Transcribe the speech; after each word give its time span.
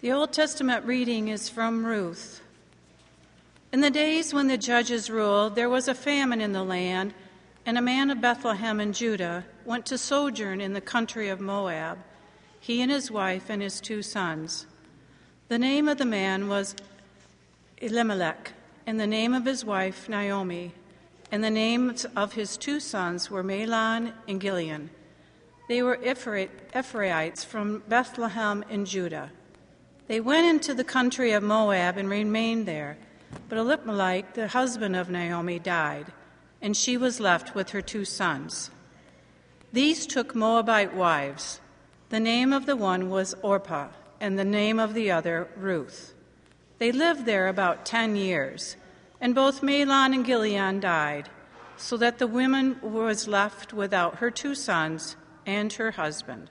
The 0.00 0.12
Old 0.12 0.32
Testament 0.32 0.86
reading 0.86 1.28
is 1.28 1.50
from 1.50 1.84
Ruth. 1.84 2.40
In 3.70 3.82
the 3.82 3.90
days 3.90 4.32
when 4.32 4.46
the 4.46 4.56
judges 4.56 5.10
ruled, 5.10 5.56
there 5.56 5.68
was 5.68 5.88
a 5.88 5.94
famine 5.94 6.40
in 6.40 6.52
the 6.52 6.62
land, 6.62 7.12
and 7.66 7.76
a 7.76 7.82
man 7.82 8.08
of 8.08 8.18
Bethlehem 8.18 8.80
in 8.80 8.94
Judah 8.94 9.44
went 9.66 9.84
to 9.86 9.98
sojourn 9.98 10.58
in 10.62 10.72
the 10.72 10.80
country 10.80 11.28
of 11.28 11.38
Moab, 11.38 11.98
he 12.58 12.80
and 12.80 12.90
his 12.90 13.10
wife 13.10 13.50
and 13.50 13.60
his 13.60 13.78
two 13.78 14.00
sons. 14.00 14.66
The 15.48 15.58
name 15.58 15.86
of 15.86 15.98
the 15.98 16.06
man 16.06 16.48
was 16.48 16.74
Elimelech, 17.82 18.54
and 18.86 18.98
the 18.98 19.06
name 19.06 19.34
of 19.34 19.44
his 19.44 19.66
wife 19.66 20.08
Naomi, 20.08 20.72
and 21.30 21.44
the 21.44 21.50
names 21.50 22.06
of 22.16 22.32
his 22.32 22.56
two 22.56 22.80
sons 22.80 23.30
were 23.30 23.44
Mahlon 23.44 24.14
and 24.26 24.40
Chilion. 24.40 24.88
They 25.68 25.82
were 25.82 25.98
Ephrathites 25.98 27.44
from 27.44 27.82
Bethlehem 27.86 28.64
in 28.70 28.86
Judah. 28.86 29.30
They 30.10 30.18
went 30.18 30.48
into 30.48 30.74
the 30.74 30.82
country 30.82 31.30
of 31.30 31.44
Moab 31.44 31.96
and 31.96 32.10
remained 32.10 32.66
there. 32.66 32.98
But 33.48 33.58
Elimelech, 33.58 34.34
the 34.34 34.48
husband 34.48 34.96
of 34.96 35.08
Naomi, 35.08 35.60
died, 35.60 36.06
and 36.60 36.76
she 36.76 36.96
was 36.96 37.20
left 37.20 37.54
with 37.54 37.70
her 37.70 37.80
two 37.80 38.04
sons. 38.04 38.72
These 39.72 40.08
took 40.08 40.34
Moabite 40.34 40.96
wives. 40.96 41.60
The 42.08 42.18
name 42.18 42.52
of 42.52 42.66
the 42.66 42.74
one 42.74 43.08
was 43.08 43.36
Orpah, 43.40 43.90
and 44.20 44.36
the 44.36 44.44
name 44.44 44.80
of 44.80 44.94
the 44.94 45.12
other 45.12 45.46
Ruth. 45.56 46.12
They 46.78 46.90
lived 46.90 47.24
there 47.24 47.46
about 47.46 47.86
ten 47.86 48.16
years, 48.16 48.74
and 49.20 49.32
both 49.32 49.62
Mahlon 49.62 50.12
and 50.12 50.26
Chilion 50.26 50.80
died, 50.80 51.28
so 51.76 51.96
that 51.98 52.18
the 52.18 52.26
woman 52.26 52.80
was 52.82 53.28
left 53.28 53.72
without 53.72 54.16
her 54.16 54.32
two 54.32 54.56
sons 54.56 55.14
and 55.46 55.72
her 55.74 55.92
husband. 55.92 56.50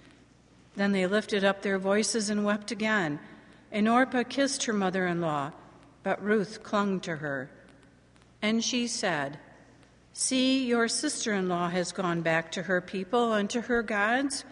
Then 0.75 0.91
they 0.91 1.07
lifted 1.07 1.43
up 1.43 1.61
their 1.61 1.77
voices 1.77 2.29
and 2.29 2.45
wept 2.45 2.71
again. 2.71 3.19
And 3.71 3.87
Orpah 3.87 4.23
kissed 4.23 4.65
her 4.65 4.73
mother 4.73 5.07
in 5.07 5.21
law, 5.21 5.51
but 6.03 6.23
Ruth 6.23 6.63
clung 6.63 6.99
to 7.01 7.17
her. 7.17 7.49
And 8.41 8.63
she 8.63 8.87
said, 8.87 9.39
See, 10.13 10.65
your 10.65 10.87
sister 10.87 11.33
in 11.33 11.47
law 11.47 11.69
has 11.69 11.91
gone 11.91 12.21
back 12.21 12.51
to 12.53 12.63
her 12.63 12.81
people 12.81 13.33
and 13.33 13.49
to 13.49 13.61
her 13.61 13.81
gods. 13.81 14.43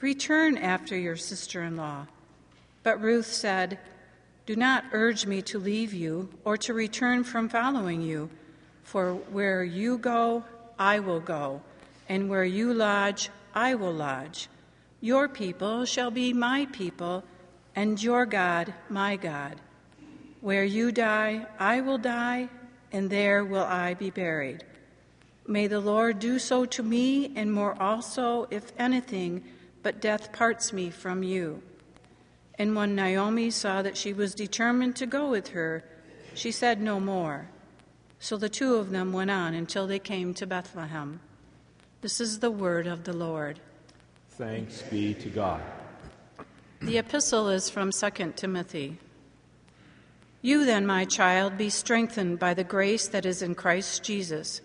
Return 0.00 0.58
after 0.58 0.96
your 0.96 1.16
sister 1.16 1.62
in 1.62 1.76
law. 1.76 2.06
But 2.82 3.00
Ruth 3.00 3.26
said, 3.26 3.78
Do 4.46 4.56
not 4.56 4.84
urge 4.92 5.26
me 5.26 5.42
to 5.42 5.58
leave 5.58 5.94
you 5.94 6.28
or 6.44 6.56
to 6.58 6.74
return 6.74 7.24
from 7.24 7.48
following 7.48 8.02
you, 8.02 8.30
for 8.82 9.14
where 9.14 9.62
you 9.62 9.98
go, 9.98 10.44
I 10.78 11.00
will 11.00 11.20
go, 11.20 11.62
and 12.08 12.28
where 12.28 12.44
you 12.44 12.74
lodge, 12.74 13.30
I 13.54 13.74
will 13.74 13.92
lodge. 13.92 14.48
Your 15.00 15.28
people 15.28 15.84
shall 15.84 16.10
be 16.10 16.32
my 16.32 16.66
people, 16.72 17.24
and 17.74 18.02
your 18.02 18.26
God 18.26 18.72
my 18.88 19.16
God. 19.16 19.60
Where 20.40 20.64
you 20.64 20.92
die, 20.92 21.46
I 21.58 21.80
will 21.80 21.98
die, 21.98 22.48
and 22.92 23.10
there 23.10 23.44
will 23.44 23.64
I 23.64 23.94
be 23.94 24.10
buried. 24.10 24.64
May 25.46 25.66
the 25.66 25.80
Lord 25.80 26.18
do 26.18 26.38
so 26.38 26.64
to 26.64 26.82
me, 26.82 27.32
and 27.36 27.52
more 27.52 27.80
also, 27.80 28.48
if 28.50 28.72
anything 28.78 29.44
but 29.82 30.00
death 30.00 30.32
parts 30.32 30.72
me 30.72 30.90
from 30.90 31.22
you. 31.22 31.62
And 32.58 32.74
when 32.74 32.96
Naomi 32.96 33.50
saw 33.50 33.82
that 33.82 33.96
she 33.96 34.12
was 34.12 34.34
determined 34.34 34.96
to 34.96 35.06
go 35.06 35.30
with 35.30 35.48
her, 35.48 35.84
she 36.34 36.50
said 36.50 36.80
no 36.80 36.98
more. 36.98 37.48
So 38.18 38.36
the 38.36 38.48
two 38.48 38.76
of 38.76 38.90
them 38.90 39.12
went 39.12 39.30
on 39.30 39.54
until 39.54 39.86
they 39.86 39.98
came 39.98 40.32
to 40.34 40.46
Bethlehem. 40.46 41.20
This 42.00 42.20
is 42.20 42.38
the 42.38 42.50
word 42.50 42.86
of 42.86 43.04
the 43.04 43.12
Lord. 43.12 43.60
Thanks 44.36 44.82
be 44.82 45.14
to 45.14 45.30
God. 45.30 45.62
The 46.82 46.98
epistle 46.98 47.48
is 47.48 47.70
from 47.70 47.90
2 47.90 48.34
Timothy. 48.36 48.98
You 50.42 50.66
then, 50.66 50.86
my 50.86 51.06
child, 51.06 51.56
be 51.56 51.70
strengthened 51.70 52.38
by 52.38 52.52
the 52.52 52.62
grace 52.62 53.08
that 53.08 53.24
is 53.24 53.40
in 53.40 53.54
Christ 53.54 54.02
Jesus. 54.02 54.60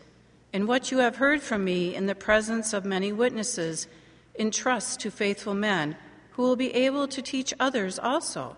And 0.52 0.68
what 0.68 0.92
you 0.92 0.98
have 0.98 1.16
heard 1.16 1.42
from 1.42 1.64
me 1.64 1.96
in 1.96 2.06
the 2.06 2.16
presence 2.16 2.74
of 2.74 2.84
many 2.84 3.14
witnesses, 3.14 3.88
entrust 4.38 5.00
to 5.00 5.10
faithful 5.10 5.54
men 5.54 5.96
who 6.32 6.42
will 6.42 6.58
be 6.58 6.74
able 6.74 7.08
to 7.08 7.22
teach 7.22 7.54
others 7.58 7.98
also. 7.98 8.58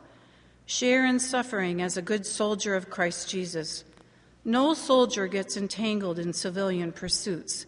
Share 0.66 1.06
in 1.06 1.20
suffering 1.20 1.80
as 1.80 1.96
a 1.96 2.02
good 2.02 2.26
soldier 2.26 2.74
of 2.74 2.90
Christ 2.90 3.30
Jesus. 3.30 3.84
No 4.44 4.74
soldier 4.74 5.28
gets 5.28 5.58
entangled 5.58 6.18
in 6.18 6.34
civilian 6.34 6.92
pursuits 6.92 7.68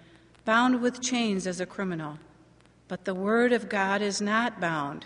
bound 0.45 0.81
with 0.81 1.01
chains 1.01 1.45
as 1.45 1.59
a 1.59 1.65
criminal. 1.65 2.17
But 2.87 3.05
the 3.05 3.13
word 3.13 3.53
of 3.53 3.69
God 3.69 4.01
is 4.01 4.21
not 4.21 4.59
bound. 4.59 5.05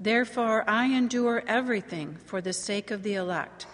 Therefore, 0.00 0.64
I 0.68 0.86
endure 0.86 1.44
everything 1.46 2.16
for 2.24 2.40
the 2.40 2.52
sake 2.52 2.90
of 2.90 3.02
the 3.02 3.14
elect, 3.14 3.66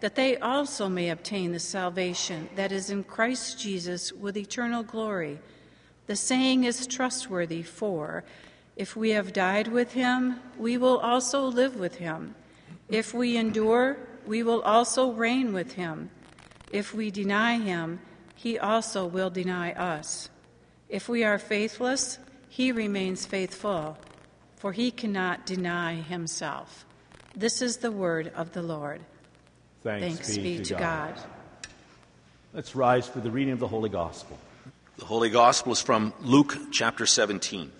that 0.00 0.14
they 0.14 0.36
also 0.38 0.88
may 0.88 1.10
obtain 1.10 1.52
the 1.52 1.60
salvation 1.60 2.48
that 2.56 2.72
is 2.72 2.88
in 2.88 3.04
Christ 3.04 3.58
Jesus 3.58 4.12
with 4.12 4.36
eternal 4.36 4.82
glory. 4.82 5.38
The 6.06 6.16
saying 6.16 6.64
is 6.64 6.86
trustworthy, 6.86 7.62
for 7.62 8.24
if 8.76 8.94
we 8.94 9.10
have 9.10 9.32
died 9.32 9.68
with 9.68 9.92
him, 9.92 10.40
we 10.56 10.78
will 10.78 10.98
also 10.98 11.44
live 11.44 11.76
with 11.76 11.96
him. 11.96 12.34
If 12.88 13.12
we 13.12 13.36
endure, 13.36 13.98
we 14.26 14.42
will 14.42 14.62
also 14.62 15.10
reign 15.10 15.52
with 15.52 15.72
him. 15.72 16.10
If 16.70 16.94
we 16.94 17.10
deny 17.10 17.58
him, 17.58 18.00
he 18.34 18.58
also 18.58 19.06
will 19.06 19.30
deny 19.30 19.72
us. 19.72 20.28
If 20.88 21.08
we 21.08 21.24
are 21.24 21.38
faithless, 21.38 22.18
he 22.48 22.72
remains 22.72 23.26
faithful, 23.26 23.98
for 24.56 24.72
he 24.72 24.90
cannot 24.90 25.44
deny 25.44 25.94
himself. 25.94 26.84
This 27.34 27.60
is 27.60 27.78
the 27.78 27.90
word 27.90 28.32
of 28.36 28.52
the 28.52 28.62
Lord. 28.62 29.00
Thanks, 29.82 30.06
Thanks 30.06 30.36
be, 30.36 30.58
be, 30.58 30.64
to 30.64 30.74
God. 30.74 31.16
God. 31.16 31.24
Let's 32.52 32.74
rise 32.74 33.06
for 33.06 33.20
the 33.20 33.30
reading 33.30 33.52
of 33.52 33.58
the 33.58 33.68
Holy 33.68 33.90
Gospel. 33.90 34.38
The 34.96 35.04
Holy 35.04 35.28
Gospel 35.28 35.72
is 35.72 35.82
from 35.82 36.14
Luke 36.22 36.56
chapter 36.72 37.04
17. 37.04 37.70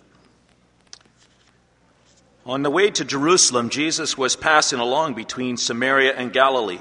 On 2.45 2.63
the 2.63 2.71
way 2.71 2.91
to 2.91 3.05
Jerusalem, 3.05 3.71
Jesus 3.71 4.19
was 4.19 4.37
passing 4.37 4.79
along 4.79 5.15
between 5.15 5.57
Samaria 5.57 6.15
and 6.15 6.33
Galilee. 6.33 6.81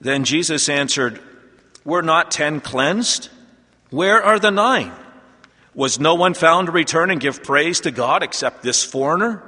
Then 0.00 0.24
Jesus 0.24 0.68
answered, 0.68 1.20
Were 1.84 2.02
not 2.02 2.30
ten 2.30 2.60
cleansed? 2.60 3.28
Where 3.90 4.22
are 4.22 4.38
the 4.38 4.50
nine? 4.50 4.92
Was 5.74 5.98
no 5.98 6.14
one 6.14 6.34
found 6.34 6.66
to 6.66 6.72
return 6.72 7.10
and 7.10 7.20
give 7.20 7.42
praise 7.42 7.80
to 7.80 7.90
God 7.90 8.22
except 8.22 8.62
this 8.62 8.84
foreigner? 8.84 9.42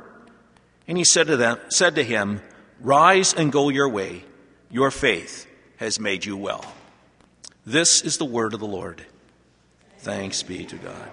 And 0.88 0.98
he 0.98 1.04
said 1.04 1.26
to 1.28 1.36
them, 1.36 1.58
said 1.68 1.94
to 1.96 2.04
him, 2.04 2.40
Rise 2.80 3.32
and 3.34 3.52
go 3.52 3.68
your 3.68 3.88
way. 3.88 4.24
Your 4.70 4.90
faith 4.90 5.46
has 5.76 6.00
made 6.00 6.24
you 6.24 6.36
well. 6.36 6.64
This 7.64 8.02
is 8.02 8.18
the 8.18 8.24
word 8.24 8.54
of 8.54 8.60
the 8.60 8.66
Lord. 8.66 9.04
Thanks 9.98 10.42
be 10.42 10.64
to 10.64 10.76
God. 10.76 11.10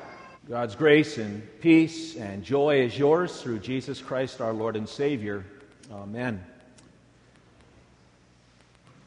God's 0.47 0.75
grace 0.75 1.17
and 1.17 1.41
peace 1.61 2.15
and 2.15 2.43
joy 2.43 2.81
is 2.81 2.97
yours 2.97 3.41
through 3.41 3.59
Jesus 3.59 4.01
Christ 4.01 4.41
our 4.41 4.53
Lord 4.53 4.75
and 4.75 4.87
Savior. 4.87 5.45
Amen. 5.91 6.43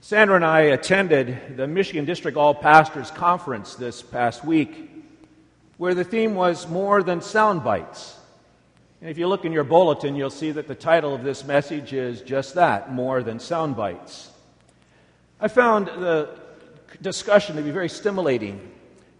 Sandra 0.06 0.36
and 0.36 0.44
I 0.44 0.60
attended 0.60 1.56
the 1.56 1.66
Michigan 1.66 2.04
District 2.04 2.38
All 2.38 2.54
Pastors 2.54 3.10
Conference 3.10 3.74
this 3.74 4.02
past 4.02 4.44
week, 4.44 4.88
where 5.78 5.96
the 5.96 6.04
theme 6.04 6.36
was 6.36 6.68
more 6.68 7.02
than 7.02 7.20
sound 7.20 7.64
bites. 7.64 8.16
And 9.00 9.10
if 9.10 9.18
you 9.18 9.26
look 9.26 9.44
in 9.44 9.50
your 9.50 9.64
bulletin, 9.64 10.14
you'll 10.14 10.30
see 10.30 10.52
that 10.52 10.68
the 10.68 10.76
title 10.76 11.12
of 11.12 11.24
this 11.24 11.44
message 11.44 11.92
is 11.92 12.22
just 12.22 12.54
that 12.54 12.92
more 12.92 13.24
than 13.24 13.40
sound 13.40 13.74
bites. 13.74 14.30
I 15.40 15.48
found 15.48 15.88
the 15.88 16.38
discussion 17.02 17.56
to 17.56 17.62
be 17.62 17.72
very 17.72 17.88
stimulating 17.88 18.60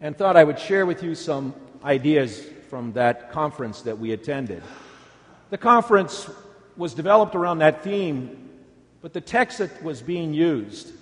and 0.01 0.17
thought 0.17 0.37
I 0.37 0.45
would 0.45 0.61
share 0.61 0.87
with 0.87 1.03
you 1.03 1.17
some 1.17 1.53
ideas 1.83 2.47
from 2.71 2.93
that 2.93 3.33
conference 3.33 3.83
that 3.83 3.99
we 3.99 4.13
attended. 4.13 4.63
The 5.51 5.59
conference 5.59 6.31
was 6.77 6.95
developed 6.95 7.35
around 7.35 7.59
that 7.59 7.83
theme, 7.83 8.46
but 9.07 9.13
the 9.13 9.21
text 9.21 9.59
that 9.59 9.85
was 9.85 10.03
being 10.03 10.35
used 10.35 10.93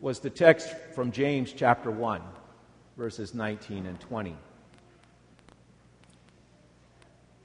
was 0.00 0.18
the 0.18 0.28
text 0.28 0.74
from 0.96 1.12
James 1.12 1.52
chapter 1.52 1.92
1, 1.92 2.20
verses 2.96 3.34
19 3.34 3.86
and 3.86 4.00
20. 4.00 4.34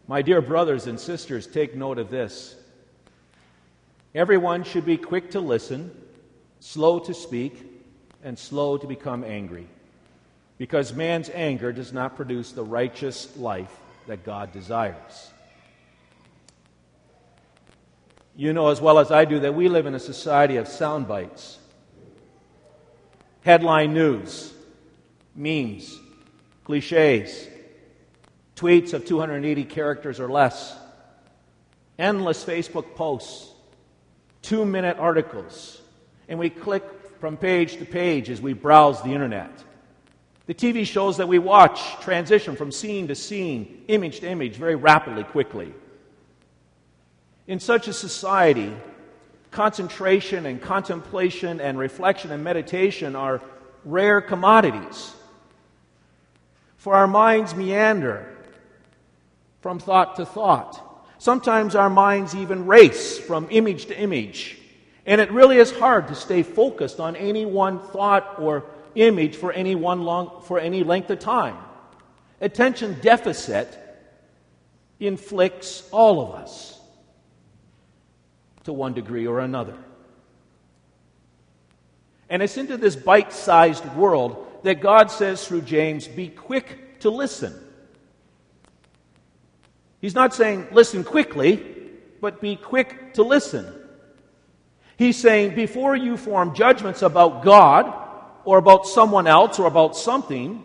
My 0.08 0.24
dear 0.24 0.42
brothers 0.42 0.88
and 0.88 1.00
sisters, 1.00 1.46
take 1.46 1.76
note 1.76 2.00
of 2.00 2.10
this. 2.10 2.56
Everyone 4.16 4.64
should 4.64 4.86
be 4.86 4.98
quick 4.98 5.30
to 5.30 5.40
listen 5.40 5.92
slow 6.62 6.98
to 6.98 7.14
speak, 7.14 7.64
and 8.24 8.40
slow 8.40 8.76
to 8.80 8.88
become 8.88 9.24
angry, 9.24 9.68
because 10.58 10.96
man's 10.96 11.30
anger 11.30 11.72
does 11.72 11.94
not 11.94 12.16
produce 12.16 12.54
the 12.54 12.64
righteous 12.64 13.38
life 13.38 13.80
that 14.08 14.26
God 14.26 14.52
desires. 14.52 15.30
You 18.38 18.54
know 18.54 18.70
as 18.70 18.80
well 18.80 19.00
as 19.00 19.12
I 19.12 19.26
do 19.26 19.40
that 19.42 19.56
we 19.56 19.68
live 19.68 19.88
in 19.88 19.96
a 19.96 20.00
society 20.00 20.58
of 20.58 20.68
sound 20.68 21.08
bites, 21.08 21.58
headline 23.42 23.94
news, 23.94 24.54
memes, 25.36 26.00
cliches, 26.64 27.48
tweets 28.56 28.94
of 28.94 29.06
280 29.06 29.66
characters 29.66 30.20
or 30.20 30.30
less, 30.30 30.78
endless 31.98 32.46
Facebook 32.46 32.96
posts, 32.96 33.52
two 34.44 34.64
minute 34.66 34.98
articles 35.00 35.82
and 36.28 36.38
we 36.40 36.50
click 36.50 36.84
from 37.20 37.38
page 37.38 37.78
to 37.78 37.86
page 37.86 38.30
as 38.30 38.42
we 38.42 38.54
browse 38.54 39.02
the 39.02 39.14
internet. 39.14 39.52
The 40.46 40.54
TV 40.54 40.86
shows 40.86 41.18
that 41.18 41.28
we 41.28 41.40
watch 41.40 42.00
transition 42.02 42.56
from 42.56 42.72
scene 42.72 43.08
to 43.08 43.16
scene, 43.16 43.84
image 43.88 44.22
to 44.22 44.30
image, 44.30 44.56
very 44.56 44.76
rapidly, 44.76 45.24
quickly. 45.24 45.74
In 47.48 47.60
such 47.60 47.88
a 47.88 47.94
society, 47.94 48.74
concentration 49.52 50.46
and 50.46 50.62
contemplation 50.62 51.62
and 51.62 51.80
reflection 51.80 52.32
and 52.32 52.44
meditation 52.44 53.16
are 53.16 53.42
rare 53.86 54.22
commodities. 54.22 55.16
For 56.78 56.94
our 56.94 57.08
minds 57.08 57.56
meander 57.56 58.36
from 59.62 59.80
thought 59.80 60.18
to 60.18 60.26
thought. 60.26 60.84
Sometimes 61.20 61.74
our 61.76 61.90
minds 61.90 62.36
even 62.36 62.68
race 62.68 63.18
from 63.18 63.48
image 63.50 63.88
to 63.88 63.98
image 63.98 64.58
and 65.08 65.22
it 65.22 65.32
really 65.32 65.58
is 65.58 65.72
hard 65.72 66.10
to 66.10 66.16
stay 66.16 66.44
focused 66.44 67.00
on 67.00 67.16
any 67.16 67.46
one 67.46 67.80
thought 67.80 68.36
or 68.38 68.66
image 68.94 69.38
for 69.38 69.54
any 69.54 69.74
one 69.74 70.04
long 70.04 70.42
for 70.44 70.60
any 70.60 70.84
length 70.84 71.10
of 71.10 71.20
time. 71.20 71.56
Attention 72.42 72.98
deficit 73.02 73.76
inflicts 75.00 75.88
all 75.92 76.22
of 76.22 76.36
us 76.36 76.77
to 78.68 78.74
one 78.74 78.94
degree 78.94 79.26
or 79.26 79.40
another. 79.40 79.78
And 82.30 82.44
it's 82.44 82.58
into 82.58 82.76
this 82.76 82.98
bite 82.98 83.32
sized 83.32 83.86
world 83.96 84.46
that 84.64 84.82
God 84.82 85.10
says 85.10 85.48
through 85.48 85.62
James, 85.62 86.06
be 86.06 86.28
quick 86.28 87.00
to 87.00 87.10
listen. 87.10 87.54
He's 90.02 90.16
not 90.16 90.34
saying 90.34 90.68
listen 90.74 91.06
quickly, 91.06 91.64
but 92.20 92.42
be 92.42 92.58
quick 92.58 93.14
to 93.14 93.24
listen. 93.24 93.74
He's 94.98 95.18
saying, 95.18 95.56
before 95.56 95.96
you 95.96 96.18
form 96.18 96.54
judgments 96.54 97.04
about 97.04 97.44
God 97.44 97.94
or 98.44 98.58
about 98.58 98.86
someone 98.86 99.28
else 99.28 99.60
or 99.60 99.68
about 99.68 99.96
something, 99.96 100.62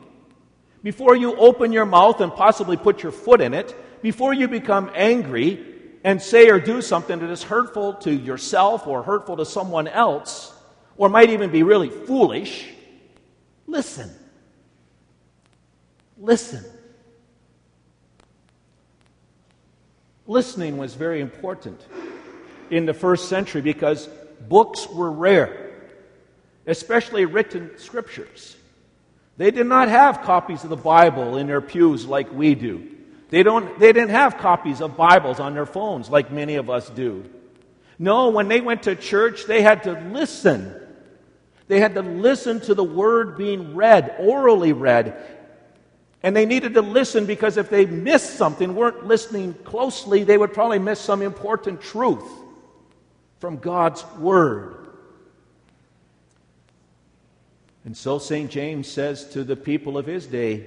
before 0.82 1.14
you 1.14 1.37
open 1.37 1.71
your 1.71 1.87
mouth 1.87 2.21
and 2.21 2.32
possibly 2.32 2.76
put 2.76 3.04
your 3.04 3.12
foot 3.12 3.40
in 3.40 3.54
it, 3.54 4.02
before 4.02 4.35
you 4.35 4.49
become 4.49 4.90
angry 4.92 5.72
and 6.04 6.21
say 6.21 6.49
or 6.49 6.59
do 6.59 6.82
something 6.82 7.18
that 7.21 7.30
is 7.30 7.42
hurtful 7.42 7.94
to 7.94 8.12
yourself 8.12 8.87
or 8.87 9.02
hurtful 9.02 9.37
to 9.37 9.44
someone 9.44 9.87
else, 9.88 10.52
or 10.97 11.09
might 11.09 11.30
even 11.30 11.50
be 11.50 11.62
really 11.62 11.90
foolish, 11.90 12.68
listen. 13.66 14.11
Listen. 16.18 16.64
Listening 20.26 20.76
was 20.76 20.94
very 20.94 21.21
important 21.21 21.80
in 22.71 22.87
the 22.87 22.94
first 22.94 23.28
century 23.28 23.61
because 23.61 24.09
books 24.49 24.88
were 24.88 25.11
rare, 25.11 25.73
especially 26.66 27.25
written 27.25 27.71
scriptures. 27.76 28.56
They 29.37 29.50
did 29.50 29.66
not 29.66 29.88
have 29.88 30.23
copies 30.23 30.62
of 30.62 30.71
the 30.71 30.76
Bible 30.76 31.37
in 31.37 31.47
their 31.47 31.61
pews 31.61 32.06
like 32.06 32.32
we 32.32 32.54
do. 32.54 32.88
They, 33.33 33.43
don't, 33.43 33.79
they 33.79 33.95
didn't 33.95 34.11
have 34.11 34.37
copies 34.37 34.83
of 34.83 34.95
Bibles 34.95 35.41
on 35.41 35.55
their 35.55 35.65
phones 35.65 36.11
like 36.11 36.31
many 36.31 36.57
of 36.57 36.69
us 36.69 36.91
do. 36.91 37.25
No, 37.99 38.29
when 38.29 38.47
they 38.47 38.61
went 38.61 38.83
to 38.83 38.95
church, 38.95 39.47
they 39.47 39.62
had 39.62 39.85
to 39.85 39.93
listen. 39.93 40.71
They 41.67 41.81
had 41.81 41.95
to 41.95 42.03
listen 42.03 42.61
to 42.61 42.75
the 42.75 42.85
word 42.85 43.39
being 43.39 43.75
read, 43.75 44.17
orally 44.19 44.75
read. 44.75 45.17
And 46.23 46.37
they 46.37 46.45
needed 46.45 46.75
to 46.75 46.83
listen 46.83 47.25
because 47.25 47.57
if 47.57 47.71
they 47.71 47.87
missed 47.87 48.37
something, 48.37 48.75
weren't 48.75 49.07
listening 49.07 49.55
closely, 49.65 50.25
they 50.25 50.37
would 50.37 50.53
probably 50.53 50.79
miss 50.79 51.01
some 51.01 51.23
important 51.23 51.81
truth 51.81 52.31
from 53.41 53.57
God's 53.57 54.05
Word. 54.19 54.89
And 57.87 57.97
so 57.97 58.19
St. 58.19 58.51
James 58.51 58.89
says 58.89 59.27
to 59.31 59.43
the 59.43 59.57
people 59.57 59.97
of 59.97 60.05
his 60.05 60.27
day 60.27 60.67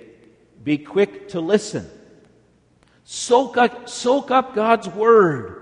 be 0.64 0.80
quick 0.80 1.30
to 1.30 1.40
listen, 1.40 1.88
soak 3.06 3.56
up, 3.56 3.88
soak 3.88 4.32
up 4.32 4.54
God's 4.54 4.90
Word, 4.90 5.62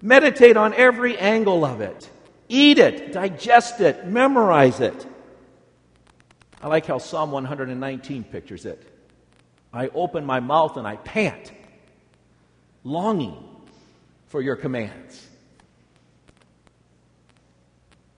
meditate 0.00 0.56
on 0.56 0.72
every 0.74 1.18
angle 1.18 1.64
of 1.64 1.80
it, 1.80 2.08
eat 2.48 2.78
it, 2.78 3.12
digest 3.12 3.80
it, 3.80 4.06
memorize 4.06 4.78
it. 4.78 5.06
I 6.62 6.68
like 6.68 6.86
how 6.86 6.98
Psalm 6.98 7.32
119 7.32 8.24
pictures 8.24 8.64
it. 8.64 8.92
I 9.72 9.88
open 9.88 10.24
my 10.24 10.40
mouth 10.40 10.76
and 10.76 10.86
I 10.86 10.96
pant, 10.96 11.52
longing 12.84 13.36
for 14.28 14.40
your 14.40 14.56
commands. 14.56 15.26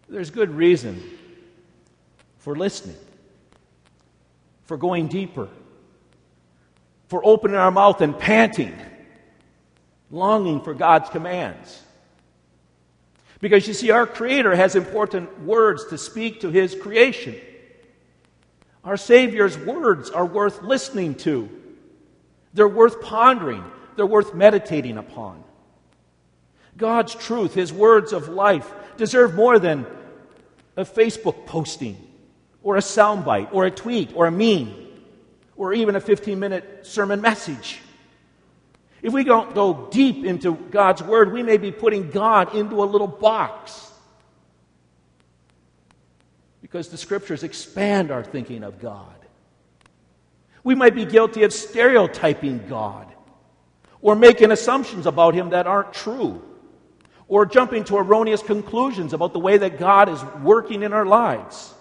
There's 0.08 0.30
good 0.30 0.50
reason 0.50 1.02
for 2.38 2.56
listening, 2.56 2.96
for 4.64 4.76
going 4.76 5.08
deeper, 5.08 5.48
for 7.08 7.24
opening 7.24 7.56
our 7.56 7.70
mouth 7.70 8.00
and 8.00 8.18
panting, 8.18 8.78
longing 10.10 10.60
for 10.60 10.74
God's 10.74 11.08
commands. 11.10 11.82
Because 13.40 13.66
you 13.66 13.74
see, 13.74 13.90
our 13.90 14.06
Creator 14.06 14.54
has 14.54 14.74
important 14.74 15.42
words 15.42 15.86
to 15.86 15.98
speak 15.98 16.40
to 16.40 16.50
His 16.50 16.74
creation. 16.74 17.36
Our 18.84 18.96
Savior's 18.96 19.56
words 19.58 20.10
are 20.10 20.26
worth 20.26 20.62
listening 20.62 21.14
to, 21.16 21.48
they're 22.54 22.68
worth 22.68 23.00
pondering, 23.02 23.64
they're 23.96 24.06
worth 24.06 24.34
meditating 24.34 24.98
upon. 24.98 25.44
God's 26.76 27.14
truth, 27.14 27.54
His 27.54 27.72
words 27.72 28.12
of 28.12 28.28
life, 28.28 28.72
deserve 28.96 29.34
more 29.34 29.58
than 29.58 29.86
a 30.76 30.84
Facebook 30.84 31.46
posting, 31.46 31.96
or 32.62 32.76
a 32.76 32.80
soundbite, 32.80 33.52
or 33.52 33.66
a 33.66 33.70
tweet, 33.70 34.12
or 34.14 34.26
a 34.26 34.30
meme, 34.30 34.87
or 35.58 35.74
even 35.74 35.96
a 35.96 36.00
15 36.00 36.38
minute 36.38 36.86
sermon 36.86 37.20
message. 37.20 37.80
If 39.02 39.12
we 39.12 39.24
don't 39.24 39.54
go 39.54 39.88
deep 39.90 40.24
into 40.24 40.54
God's 40.54 41.02
Word, 41.02 41.32
we 41.32 41.42
may 41.42 41.58
be 41.58 41.70
putting 41.70 42.10
God 42.10 42.54
into 42.54 42.82
a 42.82 42.86
little 42.86 43.06
box. 43.06 43.92
Because 46.62 46.88
the 46.88 46.96
Scriptures 46.96 47.42
expand 47.42 48.10
our 48.10 48.24
thinking 48.24 48.62
of 48.62 48.80
God. 48.80 49.14
We 50.64 50.74
might 50.74 50.94
be 50.94 51.04
guilty 51.04 51.42
of 51.44 51.52
stereotyping 51.52 52.66
God, 52.68 53.06
or 54.00 54.14
making 54.16 54.50
assumptions 54.50 55.06
about 55.06 55.34
Him 55.34 55.50
that 55.50 55.66
aren't 55.66 55.92
true, 55.92 56.42
or 57.26 57.46
jumping 57.46 57.84
to 57.84 57.98
erroneous 57.98 58.42
conclusions 58.42 59.12
about 59.12 59.32
the 59.32 59.38
way 59.38 59.58
that 59.58 59.78
God 59.78 60.08
is 60.08 60.22
working 60.42 60.82
in 60.82 60.92
our 60.92 61.06
lives. 61.06 61.72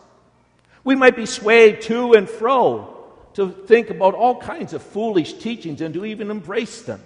We 0.84 0.96
might 0.96 1.16
be 1.16 1.26
swayed 1.26 1.82
to 1.84 2.14
and 2.14 2.30
fro 2.30 2.97
to 3.38 3.52
think 3.52 3.92
about 3.92 4.16
all 4.16 4.42
kinds 4.42 4.74
of 4.74 4.82
foolish 4.82 5.34
teachings 5.34 5.80
and 5.82 5.94
to 5.94 6.04
even 6.04 6.32
embrace 6.32 6.82
them. 6.82 7.00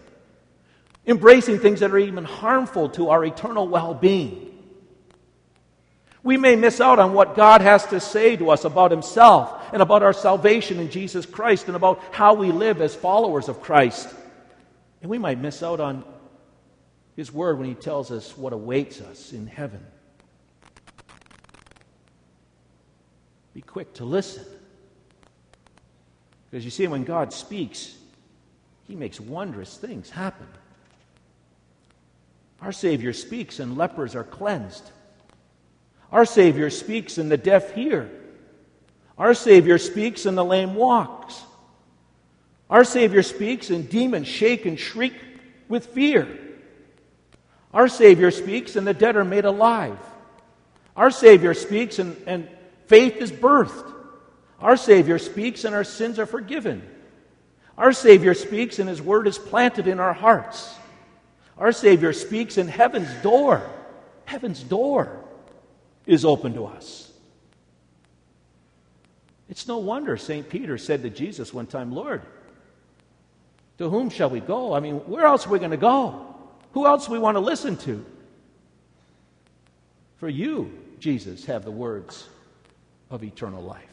Embracing 1.05 1.59
things 1.59 1.81
that 1.81 1.91
are 1.91 1.97
even 1.97 2.23
harmful 2.23 2.87
to 2.87 3.09
our 3.09 3.25
eternal 3.25 3.67
well 3.67 3.93
being. 3.93 4.47
We 6.23 6.37
may 6.37 6.55
miss 6.55 6.79
out 6.79 6.99
on 6.99 7.11
what 7.11 7.35
God 7.35 7.59
has 7.59 7.85
to 7.87 7.99
say 7.99 8.37
to 8.37 8.49
us 8.49 8.63
about 8.63 8.91
Himself 8.91 9.61
and 9.73 9.81
about 9.81 10.03
our 10.03 10.13
salvation 10.13 10.79
in 10.79 10.89
Jesus 10.89 11.25
Christ 11.25 11.67
and 11.67 11.75
about 11.75 12.01
how 12.11 12.35
we 12.35 12.53
live 12.53 12.79
as 12.79 12.95
followers 12.95 13.49
of 13.49 13.61
Christ. 13.61 14.07
And 15.01 15.11
we 15.11 15.17
might 15.17 15.37
miss 15.37 15.61
out 15.61 15.81
on 15.81 16.05
His 17.17 17.29
Word 17.33 17.57
when 17.59 17.67
He 17.67 17.75
tells 17.75 18.09
us 18.09 18.37
what 18.37 18.53
awaits 18.53 19.01
us 19.01 19.33
in 19.33 19.47
heaven. 19.47 19.85
Be 23.53 23.61
quick 23.61 23.95
to 23.95 24.05
listen. 24.05 24.45
Because 26.51 26.65
you 26.65 26.71
see, 26.71 26.85
when 26.87 27.05
God 27.05 27.31
speaks, 27.31 27.95
He 28.87 28.95
makes 28.95 29.19
wondrous 29.19 29.77
things 29.77 30.09
happen. 30.09 30.47
Our 32.61 32.73
Savior 32.73 33.13
speaks, 33.13 33.59
and 33.59 33.77
lepers 33.77 34.15
are 34.15 34.25
cleansed. 34.25 34.83
Our 36.11 36.25
Savior 36.25 36.69
speaks, 36.69 37.17
and 37.17 37.31
the 37.31 37.37
deaf 37.37 37.73
hear. 37.73 38.11
Our 39.17 39.33
Savior 39.33 39.77
speaks, 39.77 40.25
and 40.25 40.37
the 40.37 40.45
lame 40.45 40.75
walks. 40.75 41.41
Our 42.69 42.83
Savior 42.83 43.23
speaks, 43.23 43.69
and 43.69 43.89
demons 43.89 44.27
shake 44.27 44.65
and 44.65 44.77
shriek 44.77 45.15
with 45.69 45.87
fear. 45.87 46.27
Our 47.73 47.87
Savior 47.87 48.29
speaks, 48.29 48.75
and 48.75 48.85
the 48.85 48.93
dead 48.93 49.15
are 49.15 49.23
made 49.23 49.45
alive. 49.45 49.97
Our 50.97 51.11
Savior 51.11 51.53
speaks, 51.53 51.97
and, 51.97 52.21
and 52.27 52.49
faith 52.87 53.15
is 53.15 53.31
birthed. 53.31 54.00
Our 54.61 54.77
Savior 54.77 55.17
speaks 55.17 55.65
and 55.65 55.73
our 55.73 55.83
sins 55.83 56.19
are 56.19 56.25
forgiven. 56.25 56.81
Our 57.77 57.93
Savior 57.93 58.33
speaks 58.33 58.79
and 58.79 58.87
His 58.87 59.01
word 59.01 59.27
is 59.27 59.39
planted 59.39 59.87
in 59.87 59.99
our 59.99 60.13
hearts. 60.13 60.73
Our 61.57 61.71
Savior 61.71 62.13
speaks 62.13 62.57
and 62.57 62.69
heaven's 62.69 63.11
door, 63.21 63.67
heaven's 64.25 64.63
door 64.63 65.23
is 66.05 66.25
open 66.25 66.53
to 66.53 66.65
us. 66.65 67.11
It's 69.49 69.67
no 69.67 69.79
wonder 69.79 70.15
St. 70.15 70.47
Peter 70.47 70.77
said 70.77 71.01
to 71.03 71.09
Jesus 71.09 71.53
one 71.53 71.67
time, 71.67 71.91
Lord, 71.91 72.21
to 73.79 73.89
whom 73.89 74.09
shall 74.09 74.29
we 74.29 74.39
go? 74.39 74.73
I 74.73 74.79
mean, 74.79 74.95
where 74.99 75.25
else 75.25 75.45
are 75.45 75.49
we 75.49 75.59
going 75.59 75.71
to 75.71 75.77
go? 75.77 76.35
Who 76.73 76.85
else 76.85 77.09
we 77.09 77.19
want 77.19 77.35
to 77.35 77.41
listen 77.41 77.75
to? 77.77 78.05
For 80.17 80.29
you, 80.29 80.71
Jesus, 80.99 81.45
have 81.45 81.65
the 81.65 81.71
words 81.71 82.29
of 83.09 83.23
eternal 83.23 83.61
life. 83.61 83.90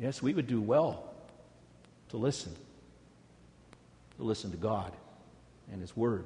Yes, 0.00 0.22
we 0.22 0.32
would 0.32 0.46
do 0.46 0.62
well 0.62 1.04
to 2.08 2.16
listen, 2.16 2.56
to 4.16 4.22
listen 4.22 4.50
to 4.50 4.56
God 4.56 4.92
and 5.70 5.80
His 5.80 5.94
Word. 5.94 6.24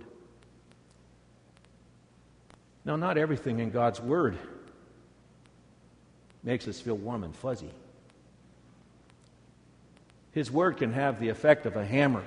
Now, 2.84 2.94
not 2.94 3.18
everything 3.18 3.58
in 3.58 3.70
God's 3.70 4.00
Word 4.00 4.38
makes 6.44 6.68
us 6.68 6.80
feel 6.80 6.96
warm 6.96 7.24
and 7.24 7.34
fuzzy. 7.34 7.70
His 10.30 10.52
Word 10.52 10.76
can 10.76 10.92
have 10.92 11.18
the 11.18 11.30
effect 11.30 11.66
of 11.66 11.74
a 11.74 11.84
hammer 11.84 12.22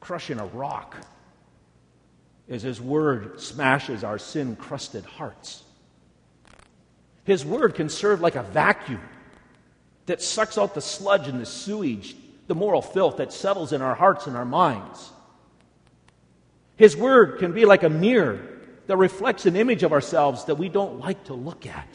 crushing 0.00 0.38
a 0.38 0.46
rock 0.46 0.96
as 2.50 2.62
His 2.62 2.82
Word 2.82 3.40
smashes 3.40 4.04
our 4.04 4.18
sin 4.18 4.56
crusted 4.56 5.06
hearts. 5.06 5.62
His 7.24 7.46
Word 7.46 7.74
can 7.74 7.88
serve 7.88 8.20
like 8.20 8.34
a 8.34 8.42
vacuum 8.42 9.00
that 10.06 10.22
sucks 10.22 10.58
out 10.58 10.74
the 10.74 10.80
sludge 10.80 11.28
and 11.28 11.40
the 11.40 11.46
sewage, 11.46 12.16
the 12.46 12.54
moral 12.54 12.82
filth 12.82 13.16
that 13.16 13.32
settles 13.32 13.72
in 13.72 13.82
our 13.82 13.94
hearts 13.94 14.26
and 14.26 14.36
our 14.36 14.44
minds. 14.44 15.10
His 16.76 16.96
word 16.96 17.38
can 17.38 17.52
be 17.52 17.64
like 17.64 17.82
a 17.82 17.88
mirror 17.88 18.40
that 18.86 18.96
reflects 18.96 19.46
an 19.46 19.56
image 19.56 19.82
of 19.82 19.92
ourselves 19.92 20.44
that 20.44 20.56
we 20.56 20.68
don't 20.68 21.00
like 21.00 21.24
to 21.24 21.34
look 21.34 21.66
at. 21.66 21.88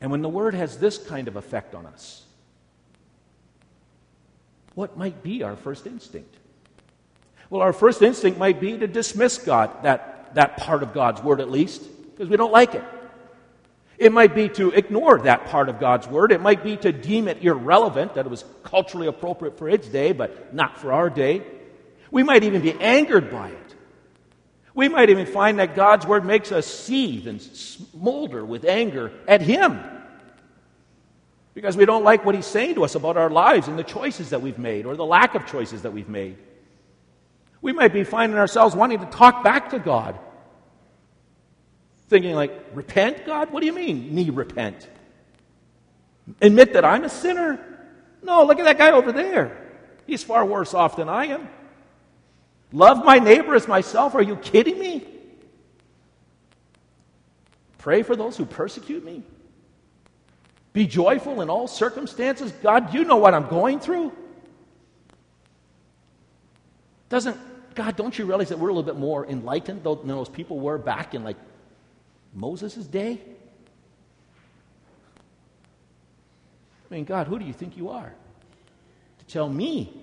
And 0.00 0.10
when 0.10 0.22
the 0.22 0.28
word 0.28 0.54
has 0.54 0.78
this 0.78 0.98
kind 0.98 1.26
of 1.26 1.36
effect 1.36 1.74
on 1.74 1.86
us, 1.86 2.22
what 4.74 4.96
might 4.96 5.22
be 5.22 5.42
our 5.42 5.56
first 5.56 5.86
instinct? 5.86 6.34
Well, 7.48 7.62
our 7.62 7.72
first 7.72 8.02
instinct 8.02 8.38
might 8.38 8.60
be 8.60 8.76
to 8.76 8.86
dismiss 8.86 9.38
God, 9.38 9.82
that, 9.84 10.34
that 10.34 10.58
part 10.58 10.82
of 10.82 10.92
God's 10.92 11.22
word 11.22 11.40
at 11.40 11.50
least, 11.50 11.82
because 12.10 12.28
we 12.28 12.36
don't 12.36 12.52
like 12.52 12.74
it. 12.74 12.84
It 13.98 14.12
might 14.12 14.34
be 14.34 14.48
to 14.50 14.70
ignore 14.70 15.18
that 15.20 15.46
part 15.46 15.68
of 15.68 15.80
God's 15.80 16.06
word. 16.06 16.32
It 16.32 16.40
might 16.40 16.62
be 16.62 16.76
to 16.78 16.92
deem 16.92 17.28
it 17.28 17.42
irrelevant, 17.42 18.14
that 18.14 18.26
it 18.26 18.28
was 18.28 18.44
culturally 18.62 19.06
appropriate 19.06 19.58
for 19.58 19.68
its 19.68 19.88
day, 19.88 20.12
but 20.12 20.52
not 20.52 20.78
for 20.78 20.92
our 20.92 21.08
day. 21.08 21.42
We 22.10 22.22
might 22.22 22.44
even 22.44 22.62
be 22.62 22.72
angered 22.72 23.30
by 23.30 23.48
it. 23.48 23.74
We 24.74 24.88
might 24.88 25.08
even 25.08 25.24
find 25.24 25.58
that 25.58 25.74
God's 25.74 26.06
word 26.06 26.26
makes 26.26 26.52
us 26.52 26.66
seethe 26.66 27.26
and 27.26 27.40
smolder 27.40 28.44
with 28.44 28.66
anger 28.66 29.12
at 29.26 29.40
Him 29.40 29.80
because 31.54 31.74
we 31.74 31.86
don't 31.86 32.04
like 32.04 32.26
what 32.26 32.34
He's 32.34 32.44
saying 32.44 32.74
to 32.74 32.84
us 32.84 32.94
about 32.94 33.16
our 33.16 33.30
lives 33.30 33.68
and 33.68 33.78
the 33.78 33.84
choices 33.84 34.30
that 34.30 34.42
we've 34.42 34.58
made 34.58 34.84
or 34.84 34.94
the 34.94 35.06
lack 35.06 35.34
of 35.34 35.46
choices 35.46 35.82
that 35.82 35.94
we've 35.94 36.10
made. 36.10 36.36
We 37.62 37.72
might 37.72 37.94
be 37.94 38.04
finding 38.04 38.38
ourselves 38.38 38.76
wanting 38.76 38.98
to 38.98 39.06
talk 39.06 39.42
back 39.42 39.70
to 39.70 39.78
God 39.78 40.18
Thinking 42.08 42.34
like, 42.34 42.52
repent, 42.72 43.26
God? 43.26 43.50
What 43.50 43.60
do 43.60 43.66
you 43.66 43.72
mean, 43.72 44.14
me 44.14 44.30
repent? 44.30 44.88
Admit 46.40 46.72
that 46.72 46.84
I'm 46.84 47.04
a 47.04 47.08
sinner? 47.08 47.58
No, 48.22 48.44
look 48.44 48.58
at 48.58 48.64
that 48.64 48.78
guy 48.78 48.92
over 48.92 49.12
there. 49.12 49.66
He's 50.06 50.22
far 50.22 50.44
worse 50.44 50.74
off 50.74 50.96
than 50.96 51.08
I 51.08 51.26
am. 51.26 51.48
Love 52.72 53.04
my 53.04 53.18
neighbor 53.18 53.54
as 53.54 53.68
myself? 53.68 54.14
Are 54.14 54.22
you 54.22 54.36
kidding 54.36 54.78
me? 54.78 55.06
Pray 57.78 58.02
for 58.02 58.16
those 58.16 58.36
who 58.36 58.44
persecute 58.44 59.04
me? 59.04 59.22
Be 60.72 60.86
joyful 60.86 61.40
in 61.40 61.48
all 61.48 61.68
circumstances? 61.68 62.52
God, 62.62 62.92
you 62.92 63.04
know 63.04 63.16
what 63.16 63.32
I'm 63.32 63.48
going 63.48 63.80
through. 63.80 64.12
Doesn't, 67.08 67.36
God, 67.74 67.96
don't 67.96 68.18
you 68.18 68.26
realize 68.26 68.48
that 68.48 68.58
we're 68.58 68.68
a 68.68 68.72
little 68.72 68.82
bit 68.82 68.98
more 68.98 69.24
enlightened 69.26 69.84
than 69.84 70.08
those 70.08 70.28
people 70.28 70.58
were 70.58 70.78
back 70.78 71.14
in 71.14 71.22
like 71.22 71.36
Moses' 72.36 72.86
day? 72.86 73.18
I 76.88 76.94
mean, 76.94 77.04
God, 77.04 77.26
who 77.26 77.38
do 77.38 77.44
you 77.44 77.54
think 77.54 77.76
you 77.76 77.88
are 77.88 78.12
to 79.18 79.24
tell 79.26 79.48
me 79.48 80.02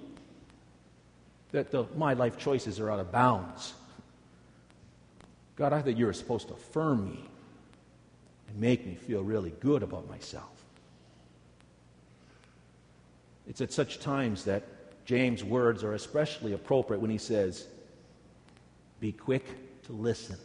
that 1.52 1.70
the, 1.72 1.86
my 1.96 2.14
life 2.14 2.38
choices 2.38 2.80
are 2.80 2.92
out 2.92 3.00
of 3.00 3.12
bounds? 3.12 3.74
God, 5.56 5.72
I 5.72 5.82
thought 5.84 5.96
you 5.96 6.08
were 6.08 6.14
supposed 6.14 6.48
to 6.48 6.56
affirm 6.56 7.06
me 7.06 7.24
and 8.50 8.60
make 8.60 8.86
me 8.86 8.96
feel 8.96 9.24
really 9.24 9.54
good 9.60 9.84
about 9.84 10.10
myself. 10.10 10.50
It's 13.48 13.62
at 13.62 13.72
such 13.72 14.00
times 14.00 14.46
that 14.46 14.64
James' 15.06 15.44
words 15.44 15.84
are 15.84 15.94
especially 15.94 16.54
appropriate 16.54 17.00
when 17.00 17.12
he 17.12 17.20
says, 17.20 17.68
Be 19.00 19.12
quick 19.12 19.46
to 19.84 19.94
listen 19.94 20.38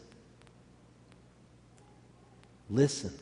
Listen. 2.71 3.13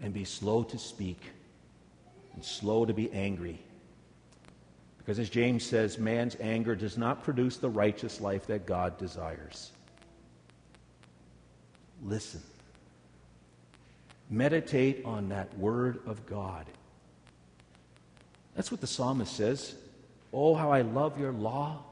And 0.00 0.12
be 0.12 0.24
slow 0.24 0.62
to 0.64 0.78
speak 0.78 1.20
and 2.34 2.44
slow 2.44 2.84
to 2.84 2.92
be 2.92 3.10
angry. 3.12 3.58
Because 4.98 5.18
as 5.18 5.30
James 5.30 5.64
says, 5.64 5.98
man's 5.98 6.36
anger 6.40 6.74
does 6.74 6.96
not 6.96 7.22
produce 7.22 7.56
the 7.56 7.68
righteous 7.68 8.20
life 8.20 8.46
that 8.46 8.66
God 8.66 8.98
desires. 8.98 9.70
Listen. 12.02 12.42
Meditate 14.30 15.04
on 15.04 15.28
that 15.28 15.56
word 15.58 16.00
of 16.06 16.24
God. 16.26 16.66
That's 18.54 18.70
what 18.70 18.80
the 18.80 18.86
psalmist 18.86 19.36
says. 19.36 19.74
Oh, 20.32 20.54
how 20.54 20.72
I 20.72 20.80
love 20.82 21.18
your 21.18 21.32
law. 21.32 21.82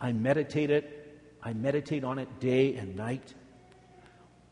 I 0.00 0.12
meditate 0.12 0.70
it. 0.70 1.18
I 1.42 1.52
meditate 1.52 2.04
on 2.04 2.18
it 2.18 2.40
day 2.40 2.74
and 2.74 2.94
night. 2.96 3.34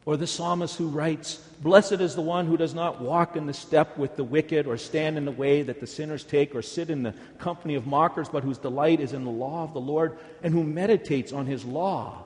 Or 0.06 0.16
the 0.16 0.26
psalmist 0.26 0.76
who 0.76 0.86
writes, 0.86 1.34
Blessed 1.60 1.94
is 1.94 2.14
the 2.14 2.22
one 2.22 2.46
who 2.46 2.56
does 2.56 2.75
not 2.75 3.00
walk 3.00 3.34
in 3.34 3.46
the 3.46 3.52
step 3.52 3.98
with 3.98 4.14
the 4.14 4.22
wicked, 4.22 4.68
or 4.68 4.76
stand 4.76 5.18
in 5.18 5.25
the 5.25 5.32
way 5.32 5.62
that 5.62 5.80
the 5.80 5.86
sinners 5.86 6.22
take, 6.22 6.54
or 6.54 6.62
sit 6.62 6.90
in 6.90 7.02
the 7.02 7.12
company 7.38 7.75
of 7.75 7.88
mockers, 7.88 8.28
but 8.28 8.44
whose 8.44 8.56
delight 8.56 9.00
is 9.00 9.12
in 9.12 9.25
the 9.25 9.30
law 9.30 9.64
of 9.64 9.75
the 9.75 9.80
Lord, 9.80 10.16
and 10.44 10.54
who 10.54 10.62
meditates 10.62 11.32
on 11.32 11.46
his 11.46 11.64
law, 11.64 12.22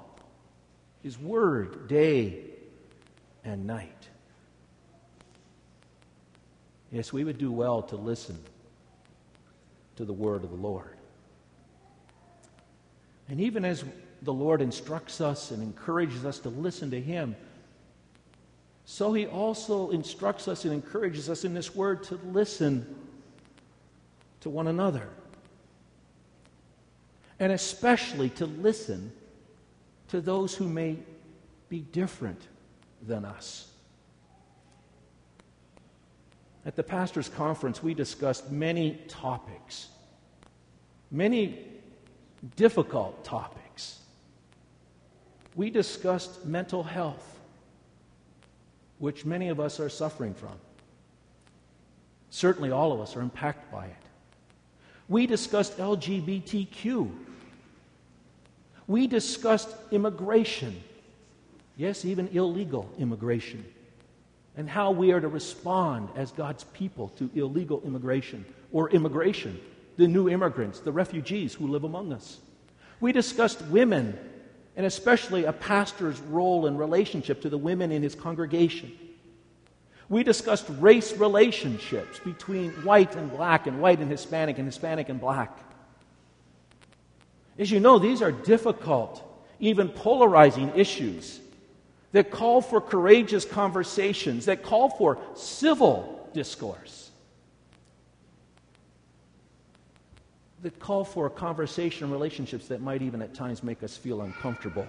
his 1.03 1.19
word, 1.19 1.89
day 1.89 2.45
and 3.45 3.67
night. 3.67 4.09
Yes, 6.93 7.15
we 7.15 7.25
would 7.25 7.39
do 7.39 7.51
well 7.51 7.83
to 7.85 7.97
listen 7.97 8.39
to 9.97 10.05
the 10.05 10.13
word 10.13 10.45
of 10.45 10.51
the 10.51 10.57
Lord. 10.57 10.97
And 13.31 13.41
even 13.41 13.65
as 13.65 13.85
the 14.21 14.35
Lord 14.35 14.61
instructs 14.61 15.23
us 15.23 15.51
and 15.51 15.63
encourages 15.63 16.27
us 16.27 16.41
to 16.41 16.51
listen 16.51 16.91
to 16.91 17.01
him, 17.01 17.37
so 18.93 19.13
he 19.13 19.25
also 19.25 19.91
instructs 19.91 20.49
us 20.49 20.65
and 20.65 20.75
encourages 20.75 21.31
us 21.31 21.45
in 21.45 21.55
this 21.55 21.77
word 21.77 22.03
to 22.03 22.19
listen 22.33 22.85
to 24.41 24.51
one 24.51 24.67
another. 24.67 25.09
And 27.39 27.53
especially 27.53 28.31
to 28.31 28.47
listen 28.47 29.13
to 30.09 30.21
those 30.21 30.57
who 30.57 30.69
may 30.69 30.97
be 31.69 31.79
different 31.79 32.49
than 33.07 33.25
us. 33.25 33.71
At 36.67 36.75
the 36.75 36.83
pastor's 36.83 37.29
conference, 37.29 37.85
we 37.85 37.95
discussed 37.95 38.51
many 38.51 38.99
topics, 39.07 39.87
many 41.13 41.65
difficult 42.57 43.23
topics. 43.23 44.01
We 45.55 45.71
discussed 45.71 46.45
mental 46.45 46.83
health 46.83 47.40
which 49.01 49.25
many 49.25 49.49
of 49.49 49.59
us 49.59 49.81
are 49.81 49.89
suffering 49.89 50.35
from. 50.35 50.55
Certainly, 52.29 52.71
all 52.71 52.93
of 52.93 53.01
us 53.01 53.17
are 53.17 53.23
impacted 53.23 53.73
by 53.73 53.87
it. 53.87 53.97
We 55.09 55.27
discussed 55.27 55.79
LGBTQ. 55.79 57.11
We 58.87 59.07
discussed 59.09 59.75
immigration. 59.91 60.81
Yes, 61.77 62.05
even 62.05 62.29
illegal 62.29 62.89
immigration. 62.99 63.65
And 64.57 64.69
how 64.69 64.93
we 64.93 65.11
are 65.13 65.21
to 65.21 65.29
respond 65.29 66.11
as 66.15 66.31
God's 66.31 66.65
people 66.65 67.09
to 67.17 67.31
illegal 67.35 67.83
immigration 67.85 68.45
or 68.71 68.91
immigration, 68.91 69.59
the 69.97 70.07
new 70.07 70.29
immigrants, 70.29 70.81
the 70.81 70.93
refugees 70.93 71.55
who 71.55 71.67
live 71.67 71.85
among 71.85 72.13
us. 72.13 72.39
We 73.01 73.13
discussed 73.13 73.63
women 73.63 74.19
and 74.77 74.87
especially 74.87 75.45
a 75.45 75.53
pastor's 75.53 76.21
role 76.21 76.67
and 76.67 76.79
relationship 76.79 77.43
to 77.43 77.49
the 77.49 77.59
women 77.59 77.93
in 77.93 78.03
his 78.03 78.15
congregation. 78.15 78.93
We 80.09 80.23
discussed 80.25 80.67
race 80.79 81.17
relationships 81.17 82.19
between 82.19 82.71
white 82.83 83.15
and 83.15 83.31
black, 83.31 83.67
and 83.67 83.81
white 83.81 84.01
and 84.01 84.11
Hispanic, 84.11 84.59
and 84.59 84.67
Hispanic 84.67 85.09
and 85.09 85.21
black. 85.21 85.57
As 87.59 87.71
you 87.71 87.79
know, 87.79 87.99
these 87.99 88.23
are 88.23 88.33
difficult, 88.33 89.23
even 89.61 89.89
polarizing 89.89 90.73
issues 90.75 91.41
that 92.13 92.31
call 92.31 92.61
for 92.61 92.81
courageous 92.81 93.45
conversations, 93.45 94.47
that 94.47 94.63
call 94.63 94.91
for 94.91 95.19
civil 95.35 96.29
discourse. 96.33 97.10
That 100.63 100.79
call 100.79 101.05
for 101.05 101.27
a 101.27 101.31
conversation 101.31 102.11
relationships 102.11 102.69
that 102.69 102.81
might 102.83 103.03
even 103.03 103.23
at 103.23 103.35
times 103.35 103.63
make 103.63 103.83
us 103.83 103.97
feel 103.97 104.21
uncomfortable. 104.23 104.87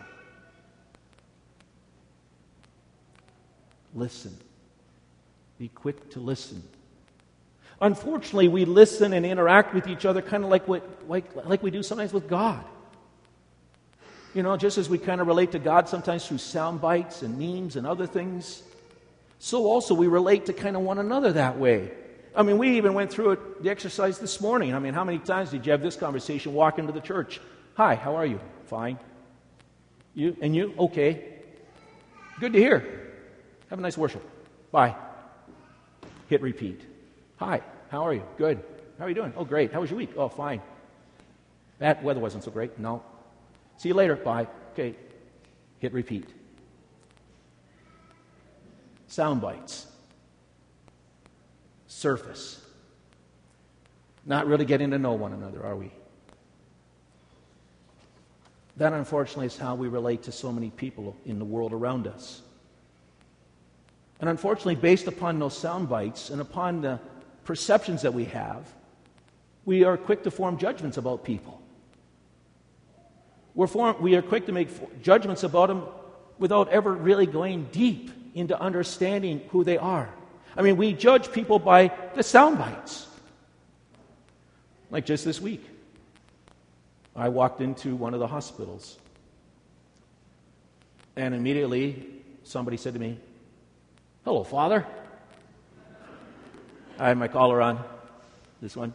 Listen. 3.94 4.36
Be 5.58 5.70
quick 5.70 6.10
to 6.12 6.20
listen. 6.20 6.64
Unfortunately, 7.82 8.48
we 8.48 8.66
listen 8.66 9.14
and 9.14 9.26
interact 9.26 9.74
with 9.74 9.88
each 9.88 10.06
other 10.06 10.22
kind 10.22 10.44
of 10.44 10.50
like, 10.50 10.68
what, 10.68 10.84
like, 11.08 11.36
like 11.46 11.64
we 11.64 11.72
do 11.72 11.82
sometimes 11.84 12.14
with 12.14 12.28
God. 12.28 12.64
You 14.34 14.44
know, 14.44 14.56
just 14.56 14.78
as 14.78 14.88
we 14.88 14.98
kind 14.98 15.20
of 15.20 15.28
relate 15.28 15.52
to 15.52 15.60
God 15.60 15.90
sometimes 15.90 16.26
through 16.26 16.38
sound 16.38 16.80
bites 16.80 17.22
and 17.22 17.38
memes 17.38 17.76
and 17.76 17.86
other 17.86 18.08
things, 18.08 18.64
so 19.40 19.66
also 19.66 19.94
we 19.94 20.08
relate 20.08 20.46
to 20.46 20.54
kind 20.54 20.76
of 20.76 20.84
one 20.84 21.00
another 21.00 21.34
that 21.34 21.58
way. 21.58 21.92
I 22.36 22.44
mean, 22.44 22.58
we 22.58 22.78
even 22.78 22.94
went 22.94 23.12
through 23.12 23.32
it, 23.32 23.64
the 23.64 23.70
exercise 23.70 24.18
this 24.18 24.40
morning. 24.40 24.74
I 24.74 24.80
mean, 24.80 24.94
how 24.94 25.04
many 25.04 25.20
times 25.20 25.52
did 25.52 25.66
you 25.66 25.72
have 25.74 25.82
this 25.82 25.96
conversation 25.96 26.54
walk 26.54 26.80
into 26.80 26.94
the 26.94 27.02
church? 27.02 27.42
Hi, 27.76 27.96
how 27.96 28.16
are 28.16 28.26
you? 28.26 28.40
Fine. 28.68 28.98
You? 30.14 30.38
And 30.42 30.56
you? 30.56 30.74
Okay. 30.78 31.26
Good 32.40 32.54
to 32.54 32.60
hear. 32.60 33.14
Have 33.70 33.80
a 33.80 33.82
nice 33.82 33.98
worship. 33.98 34.24
Bye. 34.72 34.96
Hit 36.28 36.42
repeat. 36.42 36.82
Hi, 37.38 37.62
how 37.90 38.06
are 38.06 38.14
you? 38.14 38.24
Good. 38.38 38.64
How 38.98 39.06
are 39.06 39.10
you 39.10 39.16
doing? 39.16 39.34
Oh, 39.36 39.44
great. 39.44 39.74
How 39.74 39.82
was 39.82 39.90
your 39.90 39.98
week? 39.98 40.12
Oh, 40.16 40.30
fine. 40.30 40.62
That 41.80 42.04
weather 42.04 42.22
wasn't 42.22 42.44
so 42.44 42.52
great. 42.52 42.80
No. 42.80 43.04
See 43.78 43.90
you 43.90 43.96
later. 43.96 44.16
Bye. 44.16 44.48
Okay. 44.74 44.96
Hit 45.80 45.92
repeat. 45.92 46.30
Sound 49.08 49.42
bites 49.42 49.91
surface. 52.02 52.60
Not 54.26 54.48
really 54.48 54.66
getting 54.66 54.90
to 54.92 54.98
know 54.98 55.14
one 55.14 55.34
another, 55.34 55.64
are 55.64 55.76
we? 55.76 55.92
That, 58.78 58.94
unfortunately, 58.94 59.46
is 59.46 59.58
how 59.58 59.76
we 59.76 59.88
relate 59.88 60.24
to 60.24 60.32
so 60.32 60.52
many 60.52 60.72
people 60.72 61.16
in 61.26 61.38
the 61.38 61.46
world 61.46 61.74
around 61.74 62.08
us. 62.08 62.42
And 64.20 64.30
unfortunately, 64.30 64.76
based 64.76 65.08
upon 65.08 65.38
those 65.38 65.56
sound 65.56 65.90
bites 65.90 66.32
and 66.32 66.42
upon 66.42 66.82
the 66.82 67.00
perceptions 67.44 68.02
that 68.02 68.14
we 68.14 68.26
have, 68.26 68.68
we 69.66 69.84
are 69.84 69.98
quick 69.98 70.24
to 70.24 70.32
form 70.32 70.58
judgments 70.58 70.98
about 70.98 71.24
people. 71.24 71.62
We're 73.54 73.68
form, 73.68 74.02
we 74.02 74.16
are 74.16 74.22
quick 74.24 74.48
to 74.48 74.52
make 74.52 74.70
judgments 75.04 75.44
about 75.44 75.68
them 75.68 75.84
without 76.40 76.70
ever 76.70 76.94
really 76.94 77.28
going 77.28 77.68
deep 77.72 78.10
into 78.34 78.60
understanding 78.60 79.42
who 79.50 79.64
they 79.64 79.78
are. 79.78 80.10
I 80.56 80.62
mean, 80.62 80.78
we 80.78 80.94
judge 80.94 81.32
people 81.32 81.60
by 81.60 81.92
the 82.16 82.24
sound 82.24 82.58
bites. 82.58 83.08
Like 84.90 85.06
just 85.06 85.24
this 85.24 85.40
week, 85.40 85.64
I 87.16 87.30
walked 87.30 87.62
into 87.62 87.96
one 87.96 88.14
of 88.14 88.20
the 88.20 88.28
hospitals, 88.28 88.98
and 91.16 91.34
immediately 91.34 92.08
somebody 92.44 92.78
said 92.78 92.94
to 92.94 93.00
me, 93.00 93.18
Hello, 94.24 94.44
Father. 94.44 94.86
I 97.00 97.08
had 97.08 97.18
my 97.18 97.28
collar 97.28 97.62
on, 97.62 97.84
this 98.62 98.76
one. 98.76 98.94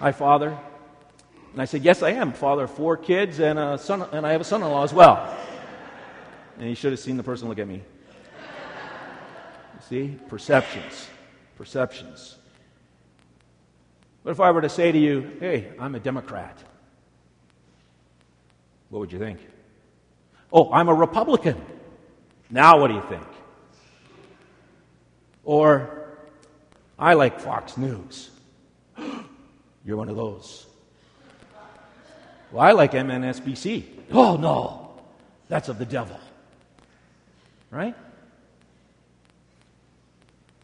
Hi, 0.00 0.12
Father. 0.12 0.58
And 1.52 1.62
I 1.62 1.64
said, 1.64 1.82
Yes, 1.82 2.02
I 2.02 2.10
am. 2.10 2.32
Father 2.32 2.64
of 2.64 2.70
four 2.70 2.96
kids 2.96 3.40
and, 3.40 3.58
a 3.58 3.78
son, 3.78 4.06
and 4.12 4.26
I 4.26 4.32
have 4.32 4.40
a 4.40 4.44
son 4.44 4.62
in 4.62 4.68
law 4.68 4.84
as 4.84 4.92
well. 4.92 5.36
And 6.58 6.68
he 6.68 6.74
should 6.74 6.92
have 6.92 7.00
seen 7.00 7.16
the 7.16 7.22
person 7.22 7.48
look 7.48 7.58
at 7.58 7.66
me. 7.66 7.82
See? 9.90 10.16
Perceptions. 10.28 11.08
Perceptions. 11.58 12.36
But 14.22 14.30
if 14.30 14.38
I 14.38 14.52
were 14.52 14.62
to 14.62 14.68
say 14.68 14.92
to 14.92 14.98
you, 14.98 15.36
hey, 15.40 15.72
I'm 15.80 15.96
a 15.96 15.98
Democrat, 16.00 16.56
what 18.88 19.00
would 19.00 19.12
you 19.12 19.18
think? 19.18 19.40
Oh, 20.52 20.72
I'm 20.72 20.88
a 20.88 20.94
Republican. 20.94 21.60
Now 22.50 22.80
what 22.80 22.86
do 22.88 22.94
you 22.94 23.02
think? 23.08 23.26
Or, 25.42 26.06
I 26.96 27.14
like 27.14 27.40
Fox 27.40 27.76
News. 27.76 28.30
You're 29.84 29.96
one 29.96 30.08
of 30.08 30.14
those. 30.14 30.66
Well, 32.52 32.62
I 32.62 32.70
like 32.72 32.92
MNSBC. 32.92 33.86
Oh, 34.12 34.36
no, 34.36 35.02
that's 35.48 35.68
of 35.68 35.80
the 35.80 35.86
devil. 35.86 36.20
Right? 37.72 37.96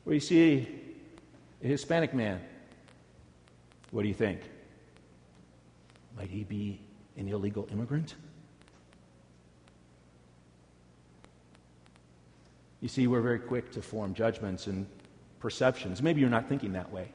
You 0.07 0.21
see 0.21 0.69
a 1.63 1.67
Hispanic 1.67 2.15
man, 2.15 2.41
what 3.91 4.03
do 4.03 4.09
you 4.09 4.15
think? 4.15 4.41
Might 6.17 6.31
he 6.31 6.45
be 6.45 6.81
an 7.17 7.29
illegal 7.29 7.69
immigrant? 7.71 8.15
You 12.81 12.89
see, 12.89 13.07
we're 13.07 13.21
very 13.21 13.41
quick 13.41 13.73
to 13.73 13.83
form 13.83 14.15
judgments 14.15 14.69
and 14.69 14.87
perceptions. 15.41 16.01
Maybe 16.01 16.21
you're 16.21 16.31
not 16.31 16.49
thinking 16.49 16.73
that 16.75 16.91
way. 16.93 17.09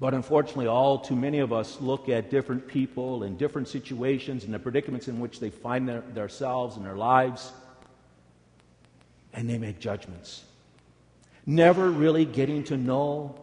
But 0.00 0.12
unfortunately, 0.12 0.66
all 0.66 0.98
too 0.98 1.14
many 1.14 1.38
of 1.38 1.52
us 1.52 1.80
look 1.80 2.08
at 2.08 2.30
different 2.30 2.66
people 2.66 3.22
and 3.22 3.38
different 3.38 3.68
situations 3.68 4.44
and 4.44 4.52
the 4.52 4.58
predicaments 4.58 5.06
in 5.06 5.20
which 5.20 5.40
they 5.40 5.50
find 5.50 5.88
their, 5.88 6.00
themselves 6.00 6.76
and 6.76 6.84
their 6.84 6.96
lives, 6.96 7.52
and 9.32 9.48
they 9.48 9.56
make 9.56 9.78
judgments. 9.78 10.44
Never 11.46 11.90
really 11.90 12.24
getting 12.24 12.64
to 12.64 12.76
know 12.76 13.38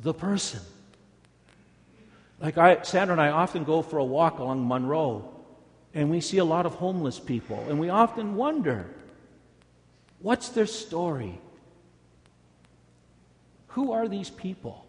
the 0.00 0.12
person. 0.12 0.60
Like 2.40 2.58
I, 2.58 2.82
Sandra 2.82 3.12
and 3.12 3.20
I 3.20 3.28
often 3.28 3.64
go 3.64 3.82
for 3.82 3.98
a 3.98 4.04
walk 4.04 4.38
along 4.38 4.66
Monroe, 4.66 5.32
and 5.94 6.10
we 6.10 6.20
see 6.20 6.38
a 6.38 6.44
lot 6.44 6.66
of 6.66 6.74
homeless 6.74 7.20
people, 7.20 7.64
and 7.68 7.78
we 7.78 7.88
often 7.88 8.34
wonder 8.34 8.90
what's 10.20 10.48
their 10.50 10.66
story? 10.66 11.38
Who 13.68 13.92
are 13.92 14.08
these 14.08 14.28
people? 14.28 14.84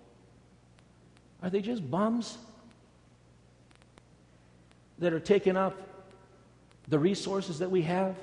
Are 1.41 1.49
they 1.49 1.62
just 1.62 1.89
bums 1.89 2.38
that 4.99 5.13
are 5.13 5.19
taking 5.19 5.56
up 5.56 5.77
the 6.88 6.99
resources 6.99 7.60
that 7.60 7.69
we 7.69 7.84
have? 7.84 8.15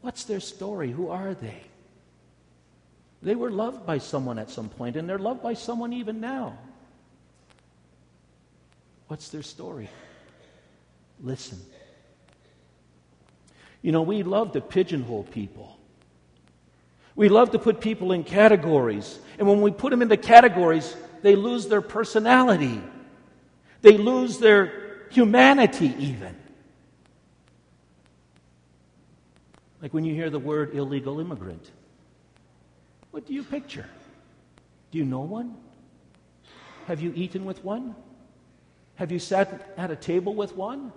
What's 0.00 0.24
their 0.24 0.40
story? 0.40 0.90
Who 0.90 1.08
are 1.08 1.34
they? 1.34 1.62
They 3.22 3.34
were 3.34 3.50
loved 3.50 3.86
by 3.86 3.98
someone 3.98 4.38
at 4.38 4.50
some 4.50 4.68
point, 4.68 4.96
and 4.96 5.08
they're 5.08 5.18
loved 5.18 5.42
by 5.42 5.54
someone 5.54 5.92
even 5.92 6.20
now. 6.20 6.58
What's 9.08 9.28
their 9.28 9.42
story? 9.42 9.88
Listen. 11.22 11.58
You 13.82 13.92
know, 13.92 14.02
we 14.02 14.22
love 14.22 14.52
to 14.52 14.60
pigeonhole 14.60 15.24
people. 15.24 15.78
We 17.14 17.28
love 17.28 17.52
to 17.52 17.58
put 17.58 17.80
people 17.80 18.12
in 18.12 18.24
categories. 18.24 19.18
And 19.38 19.48
when 19.48 19.62
we 19.62 19.70
put 19.70 19.90
them 19.90 20.02
into 20.02 20.16
categories, 20.16 20.94
they 21.22 21.34
lose 21.36 21.66
their 21.66 21.80
personality, 21.80 22.80
they 23.80 23.96
lose 23.96 24.38
their 24.38 25.06
humanity, 25.10 25.94
even. 25.98 26.36
Like 29.80 29.94
when 29.94 30.04
you 30.04 30.14
hear 30.14 30.30
the 30.30 30.38
word 30.38 30.74
illegal 30.74 31.20
immigrant, 31.20 31.70
what 33.16 33.24
do 33.24 33.32
you 33.32 33.42
picture? 33.42 33.86
Do 34.90 34.98
you 34.98 35.06
know 35.06 35.22
one? 35.22 35.56
Have 36.86 37.00
you 37.00 37.14
eaten 37.16 37.46
with 37.46 37.64
one? 37.64 37.94
Have 38.96 39.10
you 39.10 39.18
sat 39.18 39.72
at 39.78 39.90
a 39.90 39.96
table 39.96 40.34
with 40.34 40.54
one 40.54 40.92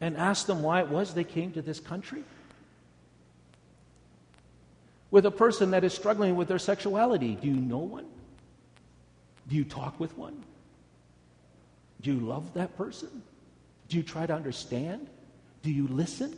and 0.00 0.16
asked 0.16 0.46
them 0.46 0.62
why 0.62 0.80
it 0.80 0.86
was 0.86 1.12
they 1.12 1.24
came 1.24 1.50
to 1.54 1.60
this 1.60 1.80
country? 1.80 2.22
With 5.10 5.26
a 5.26 5.32
person 5.32 5.72
that 5.72 5.82
is 5.82 5.92
struggling 5.92 6.36
with 6.36 6.46
their 6.46 6.60
sexuality, 6.60 7.34
do 7.34 7.48
you 7.48 7.56
know 7.56 7.78
one? 7.78 8.06
Do 9.48 9.56
you 9.56 9.64
talk 9.64 9.98
with 9.98 10.16
one? 10.16 10.44
Do 12.00 12.14
you 12.14 12.20
love 12.20 12.54
that 12.54 12.76
person? 12.76 13.24
Do 13.88 13.96
you 13.96 14.04
try 14.04 14.24
to 14.24 14.32
understand? 14.32 15.08
Do 15.64 15.72
you 15.72 15.88
listen? 15.88 16.36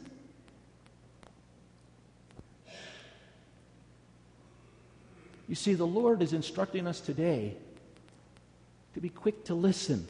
You 5.48 5.54
see, 5.54 5.74
the 5.74 5.86
Lord 5.86 6.22
is 6.22 6.32
instructing 6.32 6.86
us 6.86 7.00
today 7.00 7.56
to 8.94 9.00
be 9.00 9.08
quick 9.08 9.44
to 9.44 9.54
listen. 9.54 10.06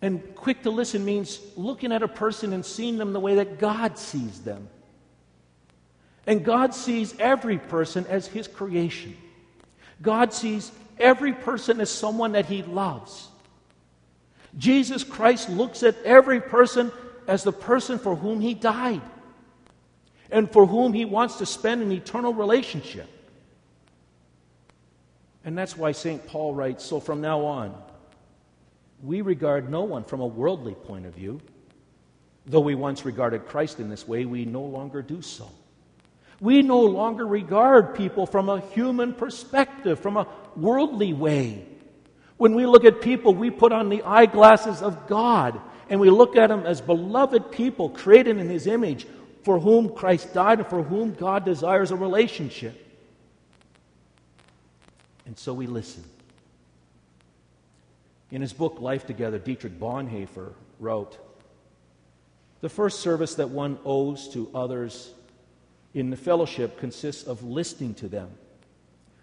And 0.00 0.34
quick 0.34 0.62
to 0.62 0.70
listen 0.70 1.04
means 1.04 1.40
looking 1.56 1.92
at 1.92 2.02
a 2.02 2.08
person 2.08 2.52
and 2.52 2.64
seeing 2.64 2.98
them 2.98 3.12
the 3.12 3.20
way 3.20 3.36
that 3.36 3.58
God 3.58 3.98
sees 3.98 4.40
them. 4.40 4.68
And 6.26 6.44
God 6.44 6.74
sees 6.74 7.14
every 7.18 7.58
person 7.58 8.06
as 8.08 8.26
His 8.26 8.46
creation. 8.46 9.16
God 10.00 10.32
sees 10.32 10.70
every 10.98 11.32
person 11.32 11.80
as 11.80 11.90
someone 11.90 12.32
that 12.32 12.46
He 12.46 12.62
loves. 12.62 13.28
Jesus 14.56 15.04
Christ 15.04 15.50
looks 15.50 15.82
at 15.82 15.96
every 16.04 16.40
person 16.40 16.92
as 17.26 17.44
the 17.44 17.52
person 17.52 17.98
for 17.98 18.14
whom 18.14 18.40
He 18.40 18.54
died 18.54 19.02
and 20.30 20.50
for 20.50 20.66
whom 20.66 20.92
He 20.92 21.04
wants 21.04 21.36
to 21.36 21.46
spend 21.46 21.82
an 21.82 21.92
eternal 21.92 22.32
relationship. 22.32 23.08
And 25.44 25.56
that's 25.56 25.76
why 25.76 25.92
St. 25.92 26.26
Paul 26.26 26.54
writes 26.54 26.84
So 26.84 27.00
from 27.00 27.20
now 27.20 27.44
on, 27.44 27.74
we 29.02 29.20
regard 29.20 29.70
no 29.70 29.82
one 29.82 30.04
from 30.04 30.20
a 30.20 30.26
worldly 30.26 30.74
point 30.74 31.06
of 31.06 31.14
view. 31.14 31.40
Though 32.46 32.60
we 32.60 32.74
once 32.74 33.04
regarded 33.04 33.46
Christ 33.46 33.78
in 33.78 33.90
this 33.90 34.08
way, 34.08 34.24
we 34.24 34.44
no 34.44 34.62
longer 34.62 35.02
do 35.02 35.22
so. 35.22 35.50
We 36.40 36.62
no 36.62 36.80
longer 36.80 37.26
regard 37.26 37.94
people 37.94 38.26
from 38.26 38.48
a 38.48 38.60
human 38.60 39.12
perspective, 39.12 39.98
from 39.98 40.16
a 40.16 40.26
worldly 40.56 41.12
way. 41.12 41.66
When 42.36 42.54
we 42.54 42.66
look 42.66 42.84
at 42.84 43.00
people, 43.00 43.34
we 43.34 43.50
put 43.50 43.72
on 43.72 43.88
the 43.88 44.02
eyeglasses 44.02 44.80
of 44.80 45.08
God 45.08 45.60
and 45.90 45.98
we 46.00 46.10
look 46.10 46.36
at 46.36 46.48
them 46.48 46.64
as 46.64 46.80
beloved 46.80 47.50
people 47.50 47.90
created 47.90 48.38
in 48.38 48.48
His 48.48 48.66
image 48.66 49.06
for 49.42 49.58
whom 49.58 49.94
Christ 49.94 50.34
died 50.34 50.60
and 50.60 50.68
for 50.68 50.82
whom 50.82 51.14
God 51.14 51.44
desires 51.44 51.90
a 51.90 51.96
relationship. 51.96 52.87
And 55.28 55.38
so 55.38 55.52
we 55.52 55.66
listen. 55.66 56.02
In 58.30 58.40
his 58.40 58.54
book, 58.54 58.80
Life 58.80 59.06
Together, 59.06 59.38
Dietrich 59.38 59.78
Bonhoeffer 59.78 60.54
wrote 60.80 61.18
The 62.62 62.70
first 62.70 63.00
service 63.00 63.34
that 63.34 63.50
one 63.50 63.78
owes 63.84 64.30
to 64.30 64.50
others 64.54 65.12
in 65.92 66.08
the 66.08 66.16
fellowship 66.16 66.78
consists 66.78 67.24
of 67.24 67.42
listening 67.42 67.92
to 67.96 68.08
them. 68.08 68.30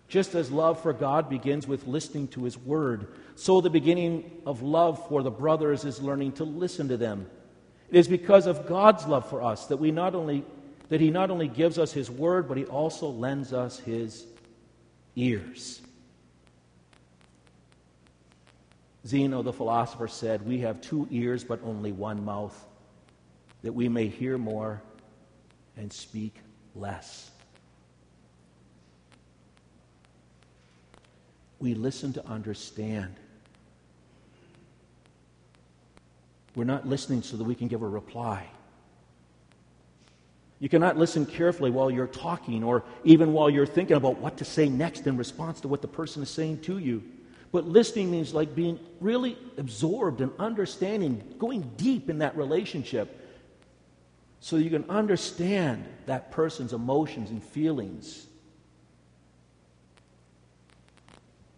Just 0.08 0.36
as 0.36 0.52
love 0.52 0.80
for 0.80 0.94
God 0.94 1.28
begins 1.28 1.68
with 1.68 1.88
listening 1.88 2.28
to 2.30 2.44
His 2.44 2.56
Word, 2.56 3.08
so 3.36 3.60
the 3.60 3.72
beginning 3.72 4.30
of 4.46 4.62
love 4.62 5.08
for 5.08 5.24
the 5.24 5.32
brothers 5.32 5.86
is 5.86 6.04
learning 6.04 6.34
to 6.34 6.44
listen 6.44 6.88
to 6.90 6.98
them. 6.98 7.26
It 7.90 7.98
is 7.98 8.08
because 8.08 8.46
of 8.46 8.68
God's 8.68 9.08
love 9.08 9.28
for 9.28 9.42
us 9.42 9.66
that 9.68 9.78
we 9.78 9.90
not 9.90 10.14
only 10.14 10.46
that 10.90 11.02
He 11.02 11.10
not 11.10 11.32
only 11.32 11.48
gives 11.48 11.80
us 11.80 11.92
His 11.92 12.12
Word, 12.12 12.48
but 12.48 12.58
He 12.58 12.66
also 12.66 13.08
lends 13.08 13.54
us 13.54 13.80
His 13.80 14.28
ears. 15.16 15.82
Zeno 19.06 19.42
the 19.44 19.54
philosopher 19.54 20.08
said, 20.08 20.46
We 20.46 20.60
have 20.60 20.82
two 20.82 21.08
ears 21.12 21.44
but 21.44 21.60
only 21.64 21.92
one 21.92 22.24
mouth, 22.26 22.66
that 23.62 23.74
we 23.74 23.88
may 23.88 24.08
hear 24.08 24.38
more 24.38 24.82
and 25.78 25.92
speak 25.92 26.36
less. 26.76 27.32
We 31.60 31.74
listen 31.74 32.14
to 32.14 32.28
understand. 32.28 33.16
We're 36.56 36.64
not 36.64 36.88
listening 36.88 37.22
so 37.22 37.38
that 37.38 37.44
we 37.44 37.56
can 37.56 37.68
give 37.68 37.82
a 37.82 37.88
reply. 37.88 38.48
You 40.60 40.70
cannot 40.70 40.98
listen 40.98 41.26
carefully 41.26 41.70
while 41.70 41.92
you're 41.92 42.08
talking 42.08 42.64
or 42.64 42.84
even 43.04 43.34
while 43.34 43.50
you're 43.50 43.66
thinking 43.66 43.98
about 43.98 44.20
what 44.20 44.38
to 44.38 44.46
say 44.46 44.70
next 44.70 45.06
in 45.06 45.18
response 45.18 45.60
to 45.62 45.68
what 45.68 45.82
the 45.82 45.88
person 45.88 46.24
is 46.24 46.30
saying 46.30 46.62
to 46.62 46.78
you. 46.78 47.04
But 47.52 47.66
listening 47.66 48.12
means 48.12 48.34
like 48.34 48.56
being 48.56 48.80
really 49.00 49.38
absorbed 49.58 50.22
and 50.22 50.32
understanding, 50.40 51.24
going 51.40 51.72
deep 51.78 52.10
in 52.10 52.20
that 52.20 52.36
relationship 52.36 53.22
so 54.40 54.58
you 54.58 54.70
can 54.70 54.88
understand 54.90 55.86
that 56.06 56.32
person's 56.32 56.74
emotions 56.74 57.32
and 57.32 57.44
feelings. 57.44 58.28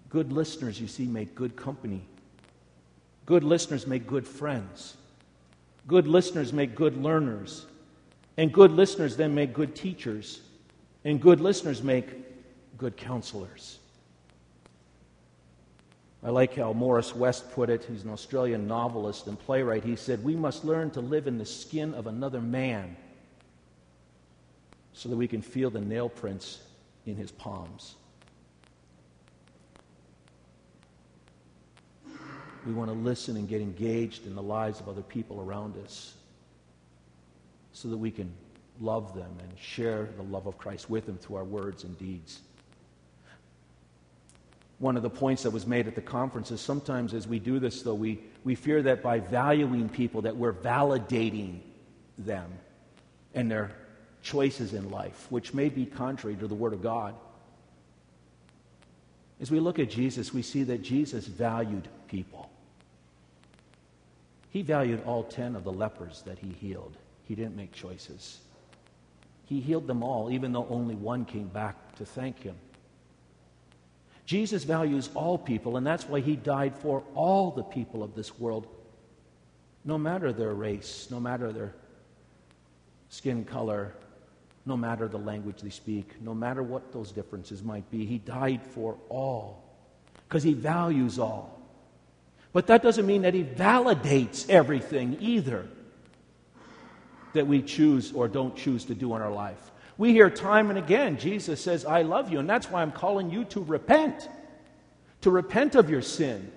Good 0.09 0.31
listeners, 0.31 0.79
you 0.79 0.87
see, 0.87 1.05
make 1.05 1.35
good 1.35 1.55
company. 1.55 2.07
Good 3.25 3.43
listeners 3.43 3.85
make 3.85 4.07
good 4.07 4.25
friends. 4.25 4.95
Good 5.85 6.07
listeners 6.07 6.53
make 6.53 6.75
good 6.75 6.95
learners. 7.01 7.65
And 8.37 8.53
good 8.53 8.71
listeners 8.71 9.17
then 9.17 9.35
make 9.35 9.53
good 9.53 9.75
teachers. 9.75 10.39
And 11.03 11.21
good 11.21 11.41
listeners 11.41 11.83
make 11.83 12.07
good 12.77 12.95
counselors. 12.95 13.79
I 16.27 16.29
like 16.29 16.55
how 16.55 16.73
Morris 16.73 17.15
West 17.15 17.53
put 17.53 17.69
it. 17.69 17.85
He's 17.85 18.03
an 18.03 18.09
Australian 18.09 18.67
novelist 18.67 19.27
and 19.27 19.39
playwright. 19.39 19.85
He 19.85 19.95
said, 19.95 20.21
We 20.25 20.35
must 20.35 20.65
learn 20.65 20.89
to 20.91 20.99
live 20.99 21.25
in 21.25 21.37
the 21.37 21.45
skin 21.45 21.93
of 21.93 22.05
another 22.05 22.41
man 22.41 22.97
so 24.91 25.07
that 25.07 25.15
we 25.15 25.25
can 25.25 25.41
feel 25.41 25.69
the 25.69 25.79
nail 25.79 26.09
prints 26.09 26.59
in 27.05 27.15
his 27.15 27.31
palms. 27.31 27.95
We 32.65 32.73
want 32.73 32.91
to 32.91 32.97
listen 32.97 33.37
and 33.37 33.47
get 33.47 33.61
engaged 33.61 34.27
in 34.27 34.35
the 34.35 34.43
lives 34.43 34.81
of 34.81 34.89
other 34.89 35.03
people 35.03 35.39
around 35.39 35.81
us 35.81 36.13
so 37.71 37.87
that 37.87 37.97
we 37.97 38.11
can 38.11 38.33
love 38.81 39.15
them 39.15 39.31
and 39.41 39.57
share 39.57 40.09
the 40.17 40.23
love 40.23 40.45
of 40.45 40.57
Christ 40.57 40.89
with 40.89 41.05
them 41.05 41.17
through 41.17 41.37
our 41.37 41.45
words 41.45 41.85
and 41.85 41.97
deeds 41.97 42.41
one 44.79 44.95
of 44.95 45.03
the 45.03 45.09
points 45.09 45.43
that 45.43 45.51
was 45.51 45.65
made 45.65 45.87
at 45.87 45.95
the 45.95 46.01
conference 46.01 46.51
is 46.51 46.61
sometimes 46.61 47.13
as 47.13 47.27
we 47.27 47.39
do 47.39 47.59
this, 47.59 47.81
though, 47.81 47.95
we, 47.95 48.19
we 48.43 48.53
fear 48.53 48.83
that 48.83 49.01
by 49.01 49.19
valuing 49.19 49.89
people 49.89 50.21
that 50.21 50.35
we're 50.35 50.53
validating 50.53 51.59
them 52.17 52.51
and 53.33 53.49
their 53.49 53.71
choices 54.21 54.73
in 54.73 54.91
life, 54.91 55.27
which 55.29 55.53
may 55.53 55.69
be 55.69 55.85
contrary 55.85 56.35
to 56.35 56.47
the 56.47 56.55
Word 56.55 56.73
of 56.73 56.83
God. 56.83 57.15
As 59.39 59.49
we 59.49 59.59
look 59.59 59.79
at 59.79 59.89
Jesus, 59.89 60.33
we 60.33 60.41
see 60.41 60.63
that 60.63 60.81
Jesus 60.81 61.25
valued 61.25 61.87
people. 62.07 62.49
He 64.49 64.61
valued 64.61 65.03
all 65.05 65.23
10 65.23 65.55
of 65.55 65.63
the 65.63 65.71
lepers 65.71 66.23
that 66.25 66.39
he 66.39 66.49
healed. 66.49 66.95
He 67.27 67.35
didn't 67.35 67.55
make 67.55 67.71
choices. 67.71 68.39
He 69.45 69.59
healed 69.59 69.87
them 69.87 70.03
all, 70.03 70.31
even 70.31 70.51
though 70.51 70.67
only 70.69 70.95
one 70.95 71.25
came 71.25 71.47
back 71.47 71.95
to 71.95 72.05
thank 72.05 72.41
him. 72.41 72.55
Jesus 74.27 74.65
values 74.65 75.09
all 75.15 75.37
people, 75.37 75.77
and 75.77 75.87
that's 75.87 76.03
why 76.07 76.19
he 76.19 76.35
died 76.35 76.75
for 76.75 77.01
all 77.15 77.49
the 77.49 77.63
people 77.63 78.03
of 78.03 78.13
this 78.13 78.37
world, 78.37 78.67
no 79.85 79.97
matter 79.97 80.33
their 80.33 80.53
race, 80.53 81.07
no 81.09 81.17
matter 81.17 81.53
their 81.53 81.73
skin 83.07 83.45
color, 83.45 83.93
no 84.65 84.75
matter 84.75 85.07
the 85.07 85.17
language 85.17 85.61
they 85.61 85.69
speak, 85.69 86.21
no 86.21 86.33
matter 86.33 86.61
what 86.61 86.91
those 86.91 87.13
differences 87.13 87.63
might 87.63 87.89
be. 87.89 88.05
He 88.05 88.17
died 88.17 88.61
for 88.61 88.97
all 89.07 89.63
because 90.27 90.43
he 90.43 90.53
values 90.53 91.19
all. 91.19 91.61
But 92.51 92.67
that 92.67 92.83
doesn't 92.83 93.05
mean 93.05 93.21
that 93.21 93.33
he 93.33 93.45
validates 93.45 94.49
everything 94.49 95.15
either 95.21 95.69
that 97.31 97.47
we 97.47 97.61
choose 97.61 98.11
or 98.11 98.27
don't 98.27 98.57
choose 98.57 98.83
to 98.85 98.93
do 98.93 99.15
in 99.15 99.21
our 99.21 99.31
life. 99.31 99.71
We 99.97 100.11
hear 100.11 100.29
time 100.29 100.69
and 100.69 100.77
again, 100.77 101.17
Jesus 101.17 101.61
says, 101.61 101.85
I 101.85 102.03
love 102.03 102.31
you. 102.31 102.39
And 102.39 102.49
that's 102.49 102.69
why 102.69 102.81
I'm 102.81 102.91
calling 102.91 103.31
you 103.31 103.45
to 103.45 103.63
repent, 103.63 104.29
to 105.21 105.31
repent 105.31 105.75
of 105.75 105.89
your 105.89 106.03
sin, 106.03 106.51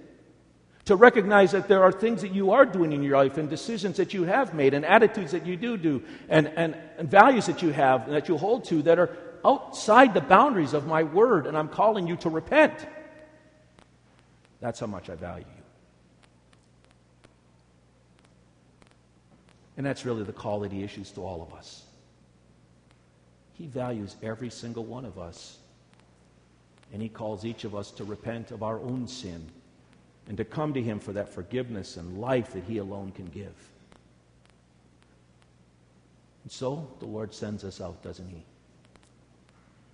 to 0.85 0.97
recognize 0.97 1.53
that 1.53 1.67
there 1.69 1.83
are 1.83 1.93
things 1.93 2.23
that 2.23 2.35
you 2.35 2.51
are 2.51 2.67
doing 2.67 2.93
in 2.93 3.03
your 3.03 3.17
life 3.17 3.39
and 3.39 3.49
decisions 3.49 3.97
that 3.97 4.13
you 4.13 4.25
have 4.25 4.53
made 4.53 4.75
and 4.75 4.85
attitudes 4.85 5.33
that 5.33 5.47
you 5.47 5.57
do 5.57 5.77
do 5.79 6.03
and, 6.29 6.49
and, 6.49 6.77
and 6.99 7.11
values 7.11 7.47
that 7.47 7.63
you 7.63 7.71
have 7.71 8.07
and 8.07 8.15
that 8.15 8.29
you 8.29 8.37
hold 8.37 8.65
to 8.67 8.83
that 8.83 8.99
are 8.99 9.17
outside 9.45 10.13
the 10.13 10.21
boundaries 10.21 10.75
of 10.75 10.87
my 10.87 11.03
word. 11.03 11.47
And 11.47 11.57
I'm 11.57 11.69
calling 11.69 12.07
you 12.07 12.17
to 12.17 12.29
repent. 12.29 12.75
That's 14.61 14.79
how 14.79 14.87
much 14.87 15.09
I 15.09 15.15
value 15.15 15.47
you. 15.49 15.63
And 19.79 19.87
that's 19.87 20.05
really 20.05 20.25
the 20.25 20.33
call 20.33 20.61
that 20.61 20.73
he 20.73 20.83
issues 20.83 21.11
to 21.13 21.23
all 21.23 21.41
of 21.41 21.55
us. 21.57 21.85
He 23.61 23.67
values 23.67 24.17
every 24.23 24.49
single 24.49 24.87
one 24.87 25.05
of 25.05 25.19
us. 25.19 25.59
And 26.95 27.03
He 27.03 27.11
calls 27.11 27.45
each 27.45 27.65
of 27.65 27.75
us 27.75 27.91
to 27.91 28.05
repent 28.05 28.53
of 28.53 28.63
our 28.63 28.81
own 28.81 29.07
sin 29.07 29.47
and 30.29 30.39
to 30.39 30.47
come 30.47 30.73
to 30.73 30.83
Him 30.83 30.99
for 30.99 31.13
that 31.13 31.29
forgiveness 31.29 31.99
and 31.99 32.17
life 32.19 32.55
that 32.55 32.65
He 32.65 32.79
alone 32.79 33.13
can 33.13 33.27
give. 33.27 33.53
And 36.43 36.51
so 36.51 36.91
the 37.01 37.05
Lord 37.05 37.35
sends 37.35 37.63
us 37.63 37.83
out, 37.83 38.03
doesn't 38.03 38.31
He? 38.31 38.43